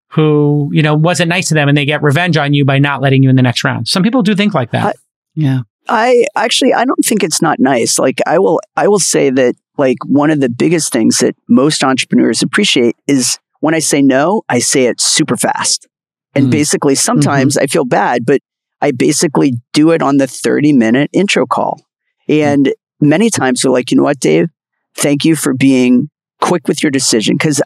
[0.09, 3.01] who, you know, wasn't nice to them and they get revenge on you by not
[3.01, 3.87] letting you in the next round.
[3.87, 4.97] Some people do think like that.
[5.35, 5.61] Yeah.
[5.88, 7.97] I actually I don't think it's not nice.
[7.97, 11.84] Like I will I will say that like one of the biggest things that most
[11.84, 15.88] entrepreneurs appreciate is when I say no, I say it super fast.
[16.36, 16.51] And Mm.
[16.51, 17.63] basically sometimes Mm-hmm.
[17.63, 18.41] I feel bad, but
[18.82, 21.82] I basically do it on the 30 minute intro call.
[22.27, 24.49] And many times they're like, you know what, Dave?
[24.95, 26.09] Thank you for being
[26.41, 27.38] quick with your decision.
[27.38, 27.61] Cause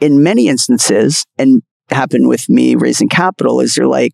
[0.00, 4.12] in many instances, and happened with me raising capital, is they're like,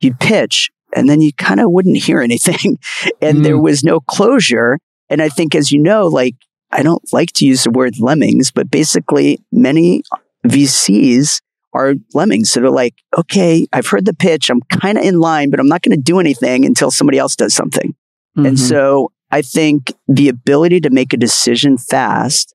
[0.00, 2.78] you'd pitch and then you kind of wouldn't hear anything
[3.20, 3.62] and there Mm.
[3.62, 4.78] was no closure.
[5.10, 6.34] And I think, as you know, like,
[6.70, 10.02] I don't like to use the word lemmings, but basically, many
[10.46, 11.40] VCs
[11.72, 12.50] are lemmings.
[12.50, 14.48] So they're like, okay, I've heard the pitch.
[14.50, 17.36] I'm kind of in line, but I'm not going to do anything until somebody else
[17.36, 17.94] does something.
[18.36, 18.58] And Mhm.
[18.58, 22.54] so I think the ability to make a decision fast,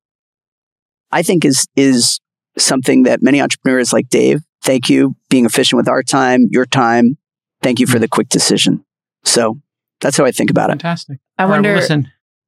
[1.11, 2.19] I think is, is
[2.57, 7.17] something that many entrepreneurs like Dave, thank you, being efficient with our time, your time.
[7.61, 8.85] Thank you for the quick decision.
[9.23, 9.59] So
[10.01, 10.73] that's how I think about it.
[10.81, 11.19] Fantastic.
[11.37, 12.07] I All right, well, wonder listen,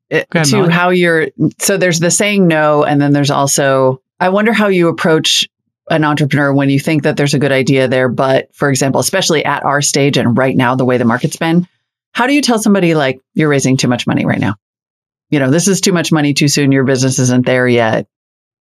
[0.10, 0.72] eh, it- ahead, to Molly.
[0.74, 1.28] how you're
[1.60, 5.48] so there's the saying no and then there's also i wonder how you approach
[5.90, 9.44] an entrepreneur when you think that there's a good idea there but for example especially
[9.46, 11.66] at our stage and right now the way the market's been
[12.14, 14.56] how do you tell somebody like you're raising too much money right now
[15.30, 18.06] you know this is too much money too soon your business isn't there yet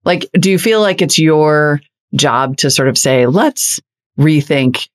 [0.06, 1.82] like do you feel like it's your
[2.14, 3.80] job to sort of say let's
[4.20, 4.88] rethink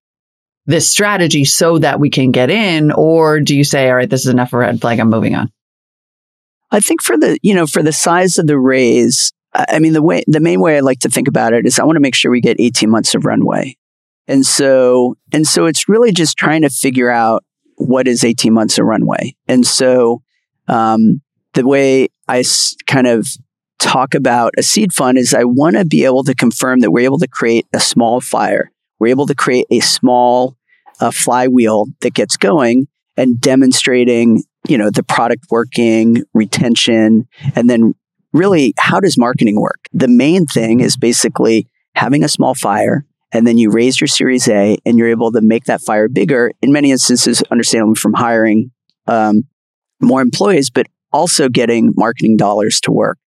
[0.67, 2.93] this strategy so that we can get in?
[2.93, 5.35] Or do you say, all right, this is enough of a red flag, I'm moving
[5.35, 5.53] on?
[6.71, 10.03] I think for the, you know, for the size of the raise, I mean, the
[10.03, 12.15] way, the main way I like to think about it is I want to make
[12.15, 13.77] sure we get 18 months of runway.
[14.27, 17.45] And so, and so it's really just trying to figure out
[17.77, 19.37] what is 18 months of runway.
[19.47, 20.23] And so,
[20.67, 21.21] um,
[21.53, 23.29] the way I s- kind of
[23.79, 27.05] talk about a seed fund is I want to be able to confirm that we're
[27.05, 28.73] able to create a small fire.
[28.99, 30.57] We're able to create a small
[31.01, 32.86] uh, flywheel that gets going
[33.16, 37.95] and demonstrating, you know, the product working, retention, and then
[38.32, 39.88] really how does marketing work?
[39.92, 44.47] The main thing is basically having a small fire and then you raise your series
[44.49, 48.70] A and you're able to make that fire bigger in many instances, understandably from hiring
[49.09, 49.45] um,
[50.01, 53.18] more employees, but also getting marketing dollars to work.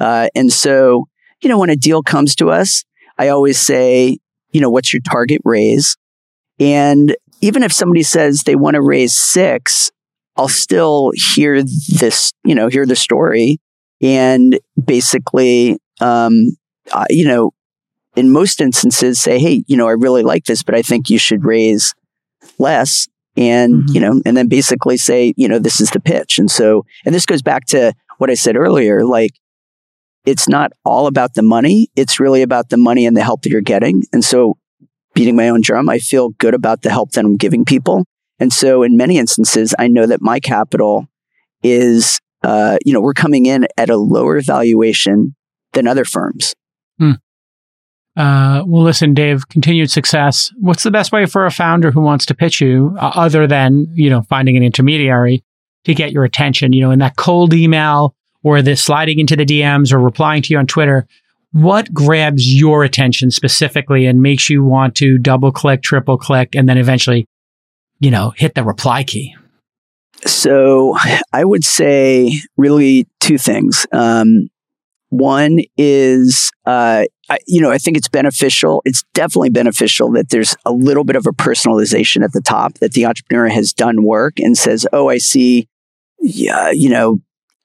[0.00, 1.06] Uh, and so,
[1.40, 2.84] you know, when a deal comes to us,
[3.16, 4.18] I always say,
[4.54, 5.98] you know, what's your target raise?
[6.58, 9.90] And even if somebody says they want to raise six,
[10.36, 13.58] I'll still hear this, you know, hear the story
[14.00, 16.56] and basically, um,
[16.92, 17.52] uh, you know,
[18.16, 21.18] in most instances say, Hey, you know, I really like this, but I think you
[21.18, 21.94] should raise
[22.58, 23.08] less.
[23.36, 23.94] And, mm-hmm.
[23.94, 26.38] you know, and then basically say, you know, this is the pitch.
[26.38, 29.32] And so, and this goes back to what I said earlier, like,
[30.24, 31.88] it's not all about the money.
[31.96, 34.04] It's really about the money and the help that you're getting.
[34.12, 34.56] And so
[35.14, 38.04] beating my own drum, I feel good about the help that I'm giving people.
[38.40, 41.06] And so in many instances, I know that my capital
[41.62, 45.34] is, uh, you know, we're coming in at a lower valuation
[45.72, 46.54] than other firms.
[46.98, 47.12] Hmm.
[48.16, 50.52] Uh, well, listen, Dave, continued success.
[50.60, 53.88] What's the best way for a founder who wants to pitch you, uh, other than,
[53.94, 55.42] you know, finding an intermediary
[55.84, 56.72] to get your attention?
[56.72, 58.14] You know, in that cold email
[58.44, 61.08] or the sliding into the DMs or replying to you on Twitter,
[61.50, 66.68] what grabs your attention specifically and makes you want to double click, triple click, and
[66.68, 67.26] then eventually,
[68.00, 69.34] you know, hit the reply key?
[70.26, 70.96] So
[71.32, 73.86] I would say really two things.
[73.92, 74.48] Um,
[75.10, 78.82] one is, uh, I, you know, I think it's beneficial.
[78.84, 82.92] It's definitely beneficial that there's a little bit of a personalization at the top that
[82.92, 85.68] the entrepreneur has done work and says, "Oh, I see,
[86.20, 87.20] yeah, you know,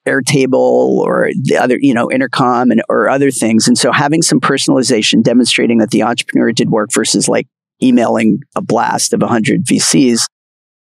[0.08, 3.68] Airtable or the other, you know, intercom and or other things.
[3.68, 7.48] And so having some personalization demonstrating that the entrepreneur did work versus like
[7.82, 10.26] emailing a blast of 100 VCs.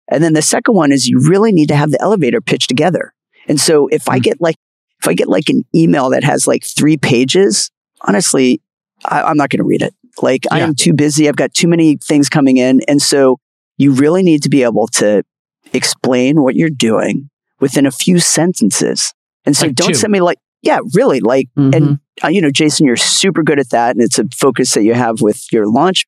[0.08, 3.14] And then the second one is you really need to have the elevator pitch together.
[3.46, 4.08] And so if.
[4.08, 4.22] I hmm.
[4.22, 4.56] get like,
[5.00, 7.70] if I get like an email that has like three pages,
[8.02, 8.60] honestly,
[9.04, 9.94] I, am not going to read it.
[10.22, 10.54] Like yeah.
[10.54, 11.28] I am too busy.
[11.28, 12.80] I've got too many things coming in.
[12.88, 13.38] And so
[13.76, 15.24] you really need to be able to
[15.72, 17.28] explain what you're doing
[17.64, 19.14] within a few sentences.
[19.46, 19.94] And so like don't two.
[19.94, 21.72] send me like, yeah, really like, mm-hmm.
[21.72, 23.96] and uh, you know, Jason, you're super good at that.
[23.96, 26.04] And it's a focus that you have with your launch,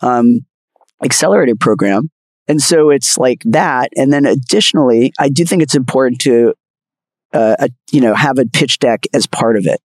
[0.00, 0.40] um,
[1.04, 2.10] accelerated program.
[2.48, 3.90] And so it's like that.
[3.94, 6.54] And then additionally, I do think it's important to,
[7.32, 9.80] uh, a, you know, have a pitch deck as part of it.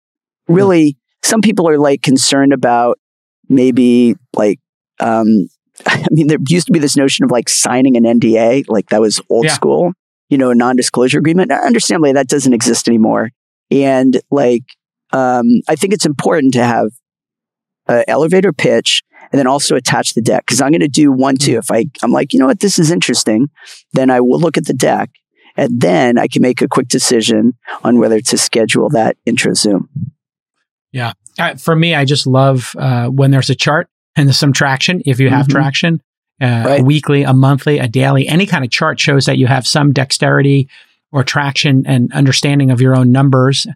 [0.48, 1.28] Really, mm-hmm.
[1.28, 2.98] some people are like concerned about
[3.50, 4.62] maybe like,
[5.02, 5.50] um,
[5.86, 9.02] I mean, there used to be this notion of like signing an NDA, like that
[9.02, 9.54] was old yeah.
[9.54, 9.92] school
[10.30, 11.52] you know, a non-disclosure agreement.
[11.52, 13.32] Understandably, that doesn't exist anymore.
[13.72, 14.64] And like,
[15.12, 16.92] um, I think it's important to have
[17.88, 20.46] an elevator pitch and then also attach the deck.
[20.46, 21.56] Cause I'm going to do one, too.
[21.56, 21.60] Mm.
[21.60, 23.50] If I, I'm like, you know what, this is interesting,
[23.94, 25.10] then I will look at the deck
[25.58, 27.54] and then I can make a quick decision
[27.84, 29.90] on whether to schedule that intro Zoom.
[30.92, 31.14] Yeah.
[31.38, 35.02] Uh, for me, I just love uh, when there's a chart and there's some traction,
[35.06, 35.58] if you have mm-hmm.
[35.58, 36.02] traction,
[36.42, 36.82] uh, right.
[36.82, 39.92] a weekly, a monthly, a daily, any kind of chart shows that you have some
[39.92, 40.70] dexterity
[41.12, 43.68] or traction and understanding of your own numbers.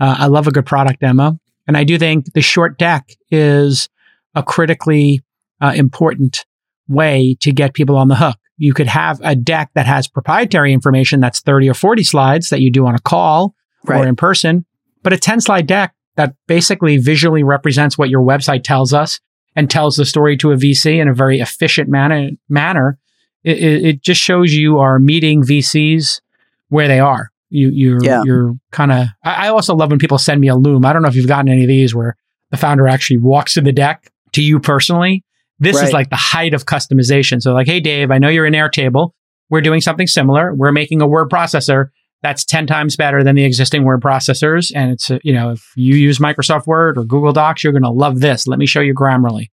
[0.00, 1.38] Uh, I love a good product demo.
[1.66, 3.88] And I do think the short deck is
[4.34, 5.22] a critically
[5.60, 6.44] uh, important
[6.88, 8.36] way to get people on the hook.
[8.58, 12.60] You could have a deck that has proprietary information that's 30 or 40 slides that
[12.60, 13.54] you do on a call
[13.84, 14.04] right.
[14.04, 14.66] or in person,
[15.02, 19.20] but a 10 slide deck that basically visually represents what your website tells us
[19.54, 22.98] and tells the story to a VC in a very efficient manner, manner
[23.44, 26.20] it, it just shows you are meeting VCs
[26.68, 27.30] where they are.
[27.50, 28.22] You, you're, yeah.
[28.24, 30.84] you're kind of, I, I also love when people send me a loom.
[30.86, 32.16] I don't know if you've gotten any of these where
[32.50, 35.24] the founder actually walks to the deck to you personally.
[35.58, 35.84] This right.
[35.84, 37.42] is like the height of customization.
[37.42, 39.10] So like, Hey, Dave, I know you're in Airtable.
[39.50, 40.54] We're doing something similar.
[40.54, 41.90] We're making a word processor
[42.22, 44.70] that's 10 times better than the existing word processors.
[44.74, 47.90] And it's, you know, if you use Microsoft Word or Google Docs, you're going to
[47.90, 48.46] love this.
[48.46, 49.50] Let me show you Grammarly.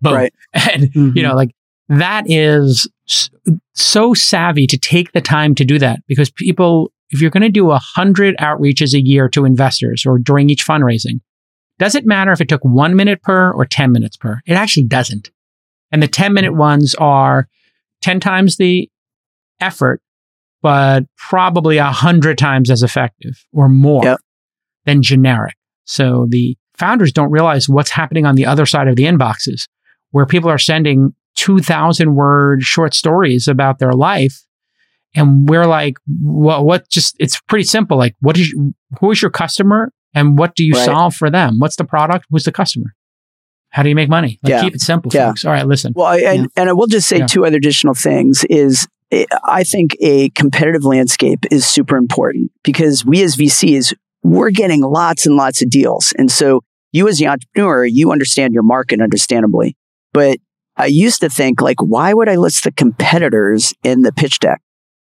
[0.00, 0.14] Boom.
[0.14, 0.34] Right.
[0.54, 1.16] And, mm-hmm.
[1.16, 1.50] you know, like
[1.88, 2.88] that is
[3.74, 7.48] so savvy to take the time to do that because people, if you're going to
[7.48, 11.20] do a hundred outreaches a year to investors or during each fundraising,
[11.78, 14.40] does it matter if it took one minute per or 10 minutes per?
[14.46, 15.30] It actually doesn't.
[15.90, 17.48] And the 10 minute ones are
[18.02, 18.88] 10 times the
[19.60, 20.00] effort,
[20.62, 24.18] but probably a hundred times as effective or more Yep.
[24.86, 25.54] than generic.
[25.84, 29.68] So the founders don't realize what's happening on the other side of the inboxes
[30.10, 34.44] where people are sending 2000 word short stories about their life.
[35.14, 37.98] And we're like, well, what just, it's pretty simple.
[37.98, 38.54] Like, what is,
[39.00, 40.84] who is your customer and what do you Right.
[40.84, 41.58] solve for them?
[41.58, 42.26] What's the product?
[42.30, 42.94] Who's the customer?
[43.70, 44.38] How do you make money?
[44.42, 44.60] Like, Yeah.
[44.62, 45.28] keep it simple, Yeah.
[45.28, 45.44] folks.
[45.44, 45.92] All right, listen.
[45.96, 46.46] Well, I- and, Yeah.
[46.62, 47.26] and I will just say Yeah.
[47.26, 48.86] two other additional things is
[49.44, 55.26] I think a competitive landscape is super important because we as VCs, we're getting lots
[55.26, 56.12] and lots of deals.
[56.16, 59.76] And so you as the entrepreneur, you understand your market understandably.
[60.12, 60.38] But
[60.76, 64.60] I used to think like, why would I list the competitors in the pitch deck?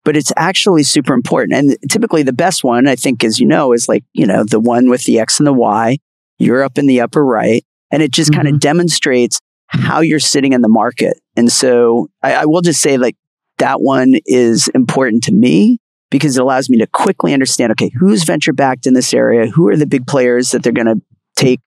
[0.06, 1.54] But it's actually super important.
[1.54, 4.60] And typically the best one, I think, as you know, is like, you know, the
[4.60, 5.98] one with the X and the Y.
[6.40, 7.66] You're up in the upper right.
[7.92, 8.60] And it just kind of mm-hmm.
[8.60, 11.20] demonstrates how you're sitting in the market.
[11.36, 13.18] And so I, I will just say like
[13.60, 15.80] that one is important to me
[16.10, 19.48] because it allows me to quickly understand, okay, who's venture backed in this area?
[19.48, 21.02] Who are the big players that they're going to
[21.36, 21.60] take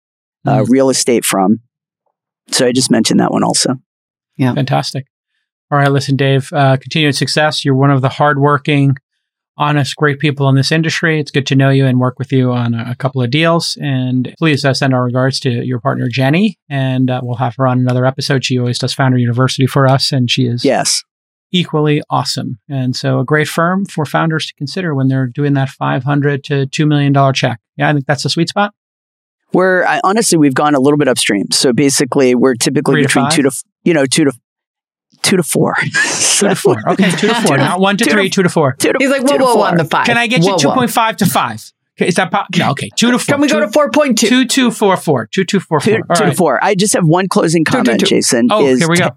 [0.47, 1.59] uh, real estate from?
[2.49, 3.75] So I just mentioned that one also.
[4.37, 4.53] Yeah.
[4.53, 5.05] Fantastic.
[5.69, 7.63] All right, listen, Dave, uh, continued success.
[7.63, 8.97] You're one of the hardworking,
[9.57, 11.19] honest, great people in this industry.
[11.19, 13.77] It's good to know you and work with you on a, a couple of deals.
[13.81, 16.57] And please uh, send our regards to your partner, Jenny.
[16.69, 18.43] And uh, we'll have her on another episode.
[18.43, 21.03] She always does Founder University for us, and she is Yes.
[21.51, 22.59] Equally awesome.
[22.69, 26.65] And so, a great firm for founders to consider when they're doing that 500 to
[26.67, 27.59] $2 million check.
[27.77, 28.73] Yeah, I think that's the sweet spot.
[29.53, 31.51] We're I, honestly, we've gone a little bit upstream.
[31.51, 33.33] So basically, we're typically Three between five?
[33.35, 33.51] two to,
[33.83, 34.31] you know, two to,
[35.23, 35.75] two to four.
[35.75, 36.77] Two to four.
[36.91, 37.57] Okay, two to four.
[37.57, 38.75] Not one to two to- three, two to four.
[38.79, 39.67] two to, He's like, two whoa, to whoa, four.
[39.67, 40.05] on the five.
[40.05, 41.69] Can I get Whoa, you 2.5 to five?
[41.99, 43.33] Okay, is that po- no, okay, two to four.
[43.33, 44.15] Can we go to 4.2?
[44.17, 45.27] Two two four four.
[45.27, 45.99] Two two four Two, four.
[46.09, 46.29] All two right.
[46.29, 46.63] to four.
[46.63, 48.05] I just have one closing Two, two, comment, two.
[48.05, 48.47] Jason.
[48.49, 49.09] Oh, is here we go.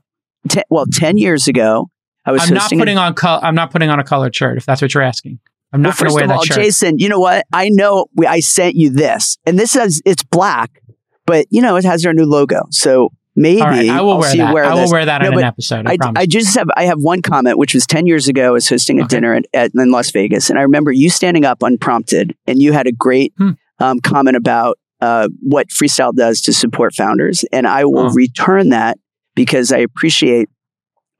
[0.48, 1.88] te- well, 10 years ago,
[2.26, 4.34] I was I'm not hosting a putting on col- I'm not putting on a colored
[4.34, 5.38] shirt if that's what you're asking.
[5.72, 6.56] I'm Well, not going to first wear of that all, shirt.
[6.56, 7.44] Jason, you know what?
[7.52, 10.80] I know we, I sent you this, and this says it's black,
[11.26, 12.62] but you know it has our new logo.
[12.70, 14.54] So maybe right, I will I'll wear see that.
[14.54, 14.92] wear I will this.
[14.92, 15.86] wear that No, in an episode.
[15.88, 16.20] I, I, promise.
[16.22, 18.46] I just have I have one comment, which was ten years ago.
[18.46, 19.16] I was hosting a Okay.
[19.16, 22.72] dinner at, at in Las Vegas, and I remember you standing up unprompted, and you
[22.72, 23.50] had a great Hmm.
[23.80, 28.14] um, comment about uh, what Freestyle does to support founders, and I will Oh.
[28.14, 28.96] return that
[29.34, 30.48] because I appreciate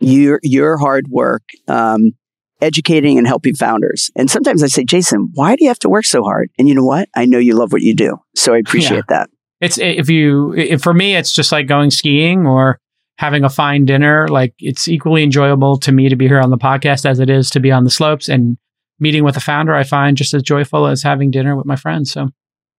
[0.05, 1.43] your your hard work.
[1.69, 2.13] Um,
[2.61, 4.11] educating and helping founders.
[4.17, 6.51] And sometimes I say, Jason, why do you have to work so hard?
[6.59, 7.11] And you know what?
[7.15, 8.17] I know you love what you do.
[8.37, 9.29] So I appreciate that.
[9.61, 12.79] it's if you if for me it's just like going skiing or
[13.19, 16.59] having a fine dinner like it's equally enjoyable to me to be here on the
[16.59, 18.57] podcast as it is to be on the slopes and
[18.99, 22.11] meeting with a founder i find just as joyful as having dinner with my friends
[22.11, 22.29] so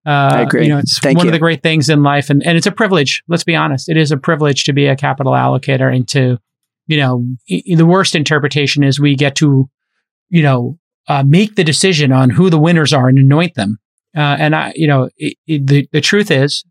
[0.06, 0.64] uh, I agree.
[0.66, 1.30] You know, it's Thank one you.
[1.30, 3.24] of the great things in life, and, and it's a privilege.
[3.28, 6.38] Let's be honest; it is a privilege to be a capital allocator and to,
[6.88, 9.70] you know, i- the worst interpretation is we get to,
[10.30, 10.78] you know,
[11.08, 13.78] uh, make the decision on who the winners are and anoint them.
[14.16, 16.64] Uh, and I, you know, it, it, the the truth is,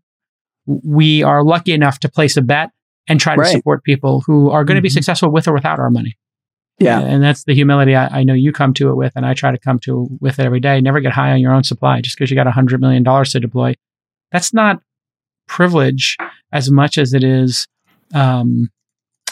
[0.65, 2.71] we are lucky enough to place a bet
[3.07, 3.51] and try to Right.
[3.51, 4.93] support people who are going to be Mhm.
[4.93, 6.17] successful with or without our money.
[6.79, 6.99] Yeah.
[6.99, 9.51] And that's the humility I, I know you come to it with, and I try
[9.51, 10.81] to come to with it every day.
[10.81, 13.31] Never get high on your own supply just because you got a hundred million dollars
[13.33, 13.75] to deploy.
[14.31, 14.81] That's not
[15.47, 16.17] privilege
[16.51, 17.67] as much as it is
[18.13, 18.69] um,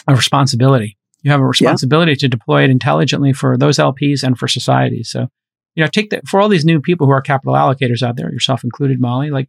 [0.08, 0.96] a responsibility.
[1.22, 5.02] You have a responsibility to deploy it intelligently for those LPs and for society.
[5.02, 5.28] So,
[5.74, 8.30] you know, take that for all these new people who are capital allocators out there,
[8.30, 9.30] yourself included, Molly.
[9.30, 9.48] Like,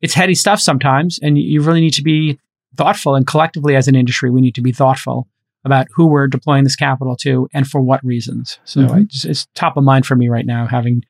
[0.00, 2.40] it's heady stuff sometimes, and you really need to be
[2.76, 3.14] thoughtful.
[3.14, 5.28] And collectively, as an industry, we need to be thoughtful
[5.64, 8.58] about who we're deploying this capital to and for what reasons.
[8.64, 9.06] So Mhm.
[9.08, 11.02] Just, it's top of mind for me right now, having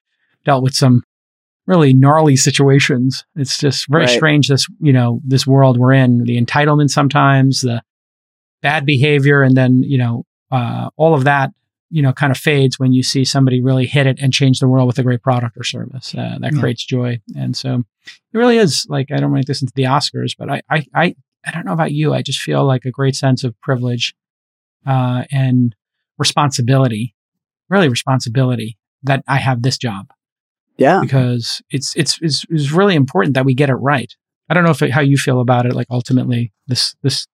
[0.44, 1.02] dealt with some
[1.66, 3.24] really gnarly situations.
[3.34, 4.10] It's just very Right.
[4.16, 7.82] strange this, you know, this world we're in, the entitlement sometimes, the
[8.62, 11.50] bad behavior, and then, you know, uh, all of that,
[11.90, 14.68] you know, kind of fades when you see somebody really hit it and change the
[14.68, 16.14] world with a great product or service.
[16.14, 16.60] Uh, that Yeah.
[16.60, 17.20] creates joy.
[17.36, 20.62] And so it really is like, I don't make this into the Oscars, but I,
[20.70, 22.14] I, I, I don't know about you.
[22.14, 24.14] I just feel like a great sense of privilege
[24.86, 25.74] uh, and
[26.18, 27.14] responsibility,
[27.68, 30.12] really responsibility that I have this job
[30.78, 31.00] Yeah.
[31.02, 34.14] because it's it's it's, it's really important that we get it right.
[34.48, 35.74] I don't know if it, how you feel about it.
[35.74, 37.26] Like ultimately, this this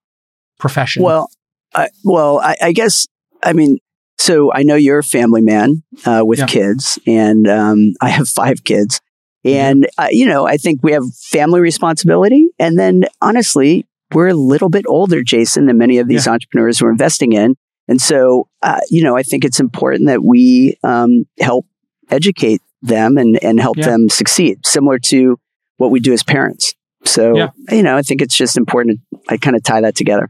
[0.59, 1.03] profession.
[1.03, 1.29] Well,
[1.73, 3.07] I, well, I, I guess,
[3.43, 3.79] I mean,
[4.17, 6.45] so I know you're a family man uh, with Yeah.
[6.47, 9.01] kids, and um, I have five kids.
[9.45, 12.49] And, uh, you know, I think we have family responsibility.
[12.59, 16.91] And then honestly, we're a little bit older, Jason, than many of these entrepreneurs we're
[16.91, 17.55] investing in.
[17.87, 21.65] And so, uh, you know, I think it's important that we um, help
[22.09, 23.85] educate them and, and help Yeah.
[23.85, 25.39] them succeed, similar to
[25.77, 26.75] what we do as parents.
[27.05, 27.49] So, Yeah.
[27.71, 30.29] you know, I think it's just important to I kind of tie that together.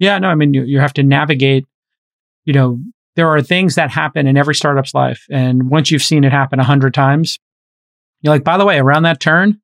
[0.00, 1.66] Yeah, no, I mean, you, you have to navigate,
[2.44, 2.80] you know,
[3.16, 5.26] there are things that happen in every startup's life.
[5.30, 7.38] And once you've seen it happen a hundred times,
[8.22, 9.60] you're like, by the way, around that turn,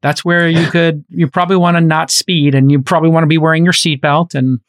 [0.00, 3.28] that's where you could, you probably want to not speed and you probably want to
[3.28, 4.60] be wearing your seatbelt and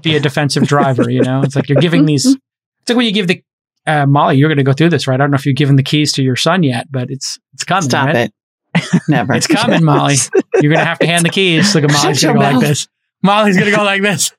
[0.00, 1.10] be a defensive driver.
[1.10, 3.42] You know, it's like you're giving these, it's like when you give the,
[3.84, 5.14] uh, Molly, you're going to go through this, right?
[5.14, 7.64] I don't know if you've given the keys to your son yet, but it's, it's
[7.64, 7.82] coming.
[7.82, 8.30] Stop right?
[8.76, 9.02] it.
[9.08, 9.34] Never.
[9.34, 10.14] It's coming, Molly.
[10.60, 11.74] You're going to have to hand the keys.
[11.74, 12.86] Look at Molly's Shut going to go your like this.
[13.22, 14.32] Molly's going to go like this.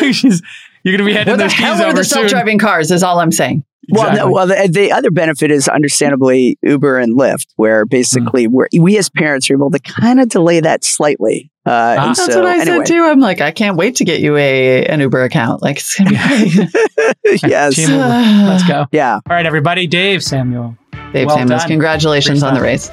[0.00, 0.42] She's,
[0.82, 2.18] you're going to be handing Where the those hell keys are over the soon.
[2.20, 2.90] self-driving cars?
[2.90, 3.64] Is all I'm saying.
[3.90, 8.68] Well, no, well, the, the other benefit is understandably Uber and Lyft, where basically we're,
[8.78, 11.50] we as parents are able to kind of delay that slightly.
[11.66, 12.06] Uh, Ah.
[12.06, 12.78] That's so, what I anyway.
[12.78, 13.02] said too.
[13.04, 15.62] I'm like, I can't wait to get you a an Uber account.
[15.62, 17.42] Like, it's gonna be great.
[17.42, 17.74] yes.
[17.76, 18.86] Team Let's go.
[18.92, 19.14] Yeah.
[19.14, 19.86] All right, everybody.
[19.88, 20.76] Dave Samuel.
[21.12, 21.68] Dave Well Samuels, done.
[21.68, 22.88] congratulations Great on the race.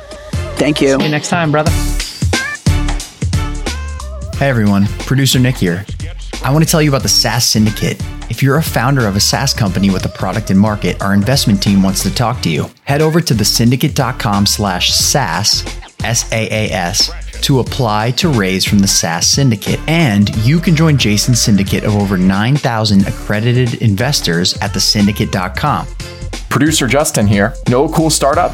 [0.57, 0.97] Thank you.
[0.97, 1.71] See you next time, brother.
[4.39, 5.85] Hey everyone, producer Nick here.
[6.45, 8.01] I want to tell you about the SaaS Syndicate.
[8.29, 11.61] If you're a founder of a SaaS company with a product and market, our investment
[11.61, 12.67] team wants to talk to you.
[12.85, 15.65] Head over to thesyndicate.com slash SaaS,
[16.05, 19.81] S-A-A-S, to apply to raise from the SaaS Syndicate.
[19.89, 25.85] And you can join Jason's syndicate of over 9,000 accredited investors at thesyndicate.com.
[26.47, 27.55] Producer Justin here.
[27.67, 28.53] A cool startup?